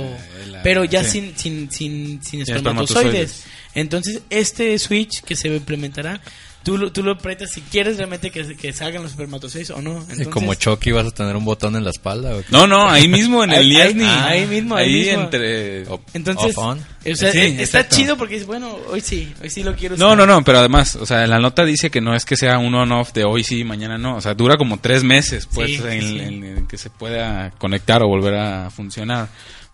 [0.49, 1.19] la- pero ya sí.
[1.37, 3.43] sin, sin, sin, sin espermatozoides.
[3.75, 6.19] Entonces, este switch que se implementará,
[6.67, 10.01] tú, lo- tú lo aprietas si quieres realmente que, que salgan los espermatozoides o no.
[10.01, 12.35] Entonces, como Chucky vas a tener un botón en la espalda.
[12.35, 12.45] ¿o qué?
[12.49, 15.21] No, no, ahí mismo en el Ahí- ahí- ahí mismo, ahí mismo.
[15.23, 15.83] entre.
[16.13, 16.79] Entonces, Off on.
[16.79, 17.95] o sea, Sí, eh, está exacto.
[17.95, 20.17] chido porque es bueno, hoy sí, hoy sí lo quiero No, usar.
[20.17, 22.75] no, no, pero además, o sea, la nota dice que no es que sea un
[22.75, 24.17] on-off de hoy sí, mañana no.
[24.17, 26.19] O sea, dura como tres meses, pues, Sí, en, sí.
[26.19, 29.29] en- en que se pueda conectar o volver a funcionar.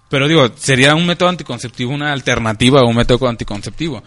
[0.09, 4.03] Pero digo, sería un método anticonceptivo, una alternativa a un método anticonceptivo.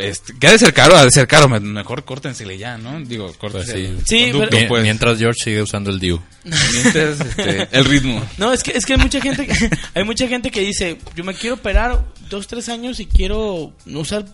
[0.00, 3.00] Este, que ha de ser caro, ha de ser caro, me- mejor córtensele ya, ¿no?
[3.00, 3.96] Digo, Pues córtense sí.
[4.04, 4.82] Sí, conducto, pero- Mien- pues.
[4.82, 6.20] Mientras George sigue usando el DIU.
[6.44, 8.24] Mientras, este, el ritmo.
[8.38, 11.24] No, es que, es que hay mucha gente, que- hay mucha gente que dice, yo
[11.24, 14.24] me quiero operar dos, tres años y quiero no usar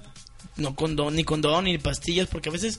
[0.57, 2.79] no condón, ni condón, ni pastillas, porque a veces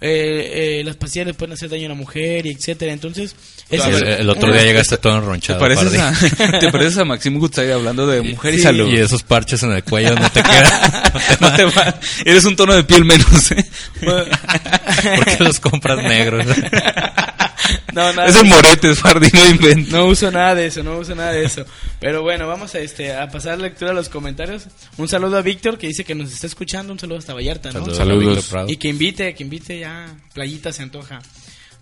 [0.00, 2.92] eh, eh, las pastillas le pueden hacer daño a la mujer y etcétera.
[2.92, 3.34] Entonces,
[3.70, 5.58] ese El, es- el otro día llegaste todo ¿Te enronchado.
[5.60, 6.54] pareces, Fardi.
[6.54, 8.88] a, ¿Te pareces a Maxim Goodside hablando de mujer y Sí, salud?
[8.92, 10.66] Y esos parches en el cuello no te quedan.
[11.40, 13.64] No te va- Eres un tono de piel menos, ¿eh?
[14.04, 16.44] ¿Por qué los compras negros?
[17.94, 19.92] no, nada, Es el moretes, Fardi, no inventes.
[19.92, 21.64] no uso nada de eso, no uso nada de eso.
[22.00, 24.64] Pero bueno, vamos a, este, a pasar lectura a los comentarios.
[24.96, 27.94] Un saludo a Víctor que dice que nos está escuchando, un saludo hasta Vallarta, ¿no?
[27.94, 28.44] Saludos.
[28.44, 28.70] Saludos.
[28.70, 30.16] Y que invite, que invite ya.
[30.34, 31.20] Playita se antoja.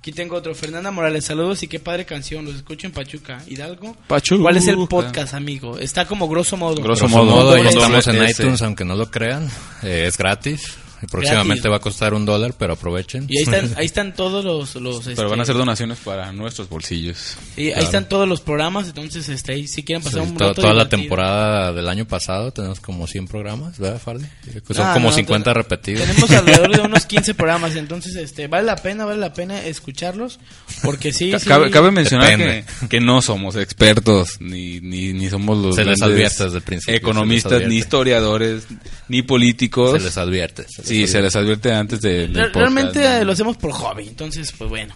[0.04, 0.54] Aquí tengo otro.
[0.54, 2.44] Fernanda Morales, saludos y qué padre canción.
[2.44, 3.42] Los escucho en Pachuca.
[3.46, 3.96] Hidalgo.
[4.06, 4.42] Pachuca.
[4.42, 5.78] ¿Cuál es el podcast, amigo?
[5.78, 6.82] Está como grosso modo.
[6.82, 8.42] Grosso Grosso modo, modo, ya estamos en S.
[8.42, 9.50] iTunes, aunque no lo crean.
[9.82, 10.76] Eh, es gratis.
[11.04, 11.70] Y próximamente Gratis.
[11.72, 13.26] va a costar un dólar, pero aprovechen.
[13.28, 14.74] Y ahí están, ahí están todos los...
[14.76, 17.36] los Pero este, van a hacer donaciones para nuestros bolsillos.
[17.56, 18.88] y ahí están todos los programas.
[18.88, 22.06] Entonces, este, ahí, si quieren pasar Sí, un to- rato toda la temporada del año
[22.06, 24.26] pasado tenemos como 100 programas, ¿verdad, Farley?
[24.72, 26.02] Son Ah, como no, 50 ten- repetidos.
[26.06, 30.38] Tenemos alrededor de unos 15 programas, entonces este vale la pena, vale la pena escucharlos,
[30.82, 31.48] porque sí, Ca- sí.
[31.48, 36.00] Cabe, cabe mencionar que, que no somos expertos, ni, ni, ni somos los Se les
[36.02, 38.64] advierte desde el principio, economistas, ni historiadores,
[39.08, 39.92] ni políticos.
[39.92, 40.64] Se les advierte.
[40.68, 43.24] se les sí, se les advierte antes de, del Re- podcast, realmente ¿no?
[43.24, 44.94] lo hacemos por hobby, entonces pues bueno.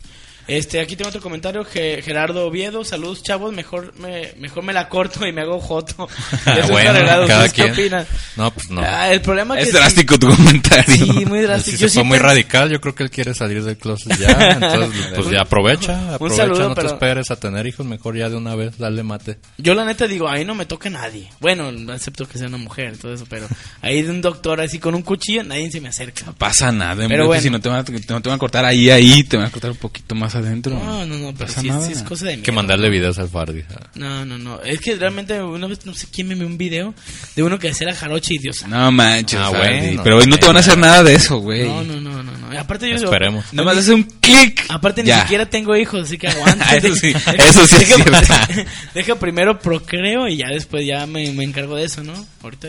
[0.49, 4.89] Este, aquí tengo otro comentario, Ge- Gerardo Oviedo, saludos chavos, mejor me, mejor me la
[4.89, 6.09] corto y me hago joto.
[6.33, 7.67] Está bueno, cada ¿Ustedes quien.
[7.75, 8.07] ¿Qué opinan?
[8.37, 8.81] No, pues no.
[8.83, 10.97] Ah, el problema que Es sí- drástico tu comentario.
[10.97, 11.77] Sí, muy drástico.
[11.77, 14.19] Yo se sí fue muy pens- radical, yo creo que él quiere salir del closet
[14.19, 18.17] ya, entonces pues ya aprovecha, aprovecha, saludo, no te pero- esperes a tener hijos, mejor
[18.17, 19.39] ya de una vez, dale mate.
[19.59, 21.29] Yo la neta digo, ahí no me toca nadie.
[21.41, 23.47] Bueno, acepto que sea una mujer, todo eso, pero
[23.83, 26.25] ahí de un doctor así con un cuchillo, nadie se me acerca.
[26.25, 27.43] No pasa nada, Pero que bueno.
[27.43, 29.51] si no te, van a, no te van a cortar ahí, ahí, te van a
[29.51, 30.75] cortar un poquito más adentro.
[30.75, 32.55] No, no, no, pero sí, es cosa de Hay que miedo.
[32.63, 33.63] mandarle videos al Fardi.
[33.95, 34.61] No, no, no.
[34.63, 36.95] Es que realmente una vez no sé quién me envió un video
[37.37, 38.67] de uno que hacía la jarocha y Dios.
[38.67, 41.67] No manches, Ah, bueno, pero hoy no te van a hacer nada de eso, güey.
[41.69, 42.18] No, no, no,
[42.49, 42.55] no, no.
[42.55, 43.53] Y Aparte yo digo, Esperemos.
[43.53, 44.65] Nada más hace un clic.
[44.69, 46.77] Aparte ni siquiera tengo hijos, así que aguanta.
[46.77, 48.71] Eso sí, eso sí es deja, cierto.
[48.95, 52.13] deja primero procreo y ya después ya me, me encargo de eso, ¿no?
[52.43, 52.69] Ahorita,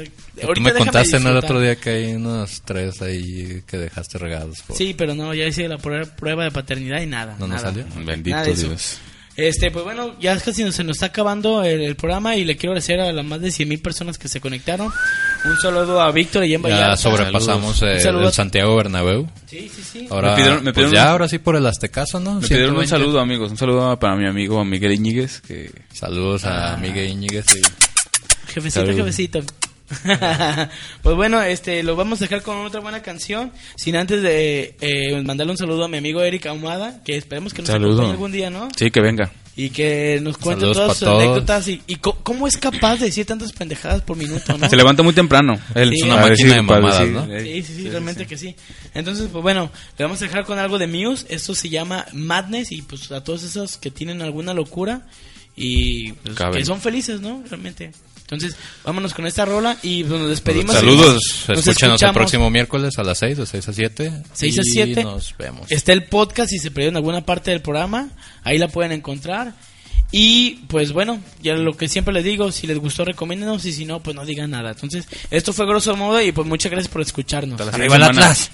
[0.53, 4.61] Tú me contaste en el otro día que hay unos tres ahí que dejaste regados.
[4.61, 7.35] por- Sí, pero no, ya hice la prueba, de paternidad y nada.
[7.39, 7.85] ¿No nos salió?
[8.05, 8.67] Bendito Nada de eso.
[8.67, 8.97] Dios.
[9.47, 12.71] Este, pues bueno, ya casi se nos está acabando el, el programa y le quiero
[12.71, 14.91] agradecer a las más de 100 mil personas que se conectaron.
[15.45, 19.27] Un saludo a Víctor y en Ya sobrepasamos eh, a- el Santiago Bernabéu.
[19.47, 20.07] Sí, sí, sí.
[20.09, 22.35] Ahora, Me pidieron- me pues pidieron ya, ahora sí por el Aztecaso, ¿no?
[22.35, 22.89] Me pidieron un 120.
[22.89, 23.51] saludo, amigos.
[23.51, 25.41] Un saludo para mi amigo Miguel Iñiguez.
[25.41, 25.71] Que...
[25.93, 27.61] Saludos a Miguel Íñiguez y
[28.51, 28.95] Jefecito, Saludos.
[28.97, 29.39] jefecito.
[31.01, 33.51] pues bueno, este, lo vamos a dejar con otra buena canción.
[33.75, 37.61] Sin antes de eh, mandarle un saludo a mi amigo Eric Ahumada, que esperemos que
[37.61, 37.89] nos Saludo.
[37.93, 38.67] acompañe algún día, ¿no?
[38.75, 39.31] Sí, que venga.
[39.55, 41.21] Y que nos cuente Saludos todas sus todos.
[41.21, 44.69] anécdotas y, y co- cómo es capaz de decir tantas pendejadas por minuto, ¿no?
[44.69, 45.59] Se levanta muy temprano.
[45.75, 45.95] Él Sí.
[45.97, 47.33] Es una máquina de mamadas, decir, ¿no?
[47.35, 48.55] eh, Sí, sí, sí, realmente que sí.
[48.93, 51.25] Entonces, pues bueno, le vamos a dejar con algo de Muse.
[51.29, 55.01] Esto se llama Madness y pues a todos esos que tienen alguna locura
[55.57, 57.43] y pues, que son felices, ¿no?
[57.49, 57.91] Realmente.
[58.31, 60.75] Entonces, vámonos con esta rola y pues, nos despedimos.
[60.75, 61.15] Saludos,
[61.47, 62.13] Nos escúchenos el escuchamos.
[62.13, 64.23] próximo miércoles a las 6, de 6 a 7.
[64.33, 65.03] 6 a y 7.
[65.03, 65.71] nos vemos.
[65.71, 68.09] Está el podcast si se perdieron alguna parte del programa.
[68.43, 69.53] Ahí la pueden encontrar.
[70.11, 73.65] Y pues bueno, ya lo que siempre les digo, si les gustó, recomiéndenos.
[73.65, 74.71] Y si no, pues no digan nada.
[74.71, 76.21] Entonces, esto fue grosso modo.
[76.21, 77.59] Y pues muchas gracias por escucharnos.
[77.59, 78.03] Hasta la Arriba el.
[78.03, 78.51] Atlas.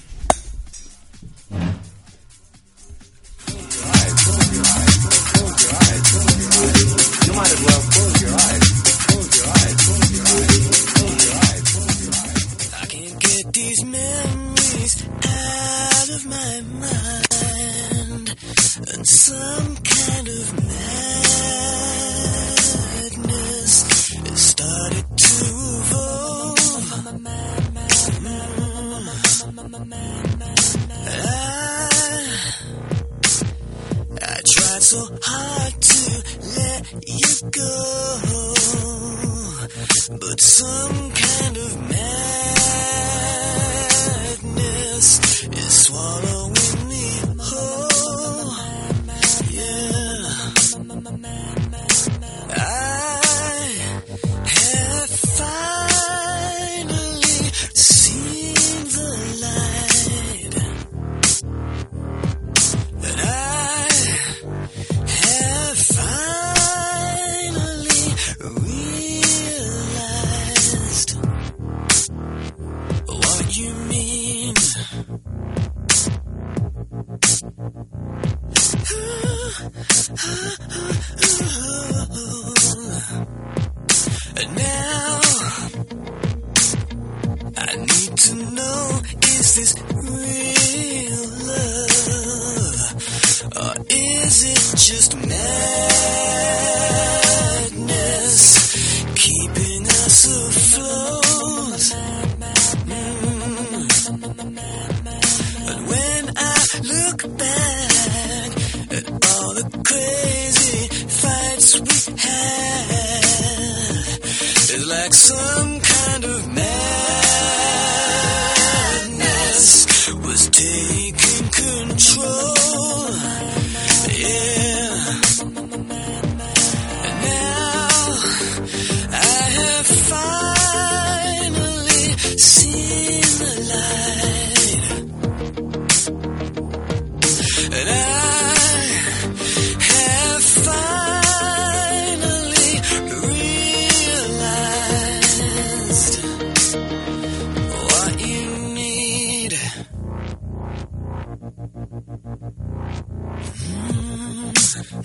[114.95, 115.84] Like some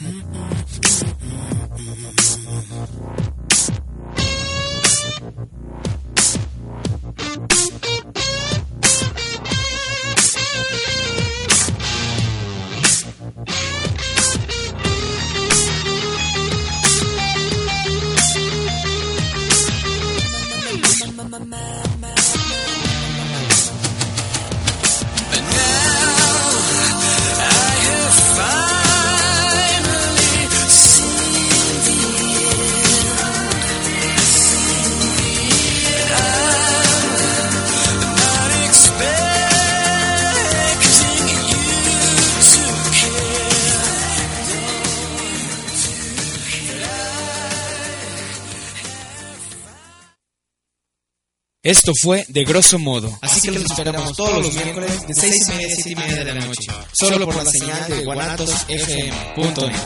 [0.02, 0.59] 嗯嗯
[51.70, 53.16] Esto fue de grosso modo.
[53.22, 56.24] Así que los esperamos todos los miércoles de 6 y media a 7 y media
[56.24, 56.72] de la noche.
[56.92, 59.76] Solo por la señal de guanatosfm.net.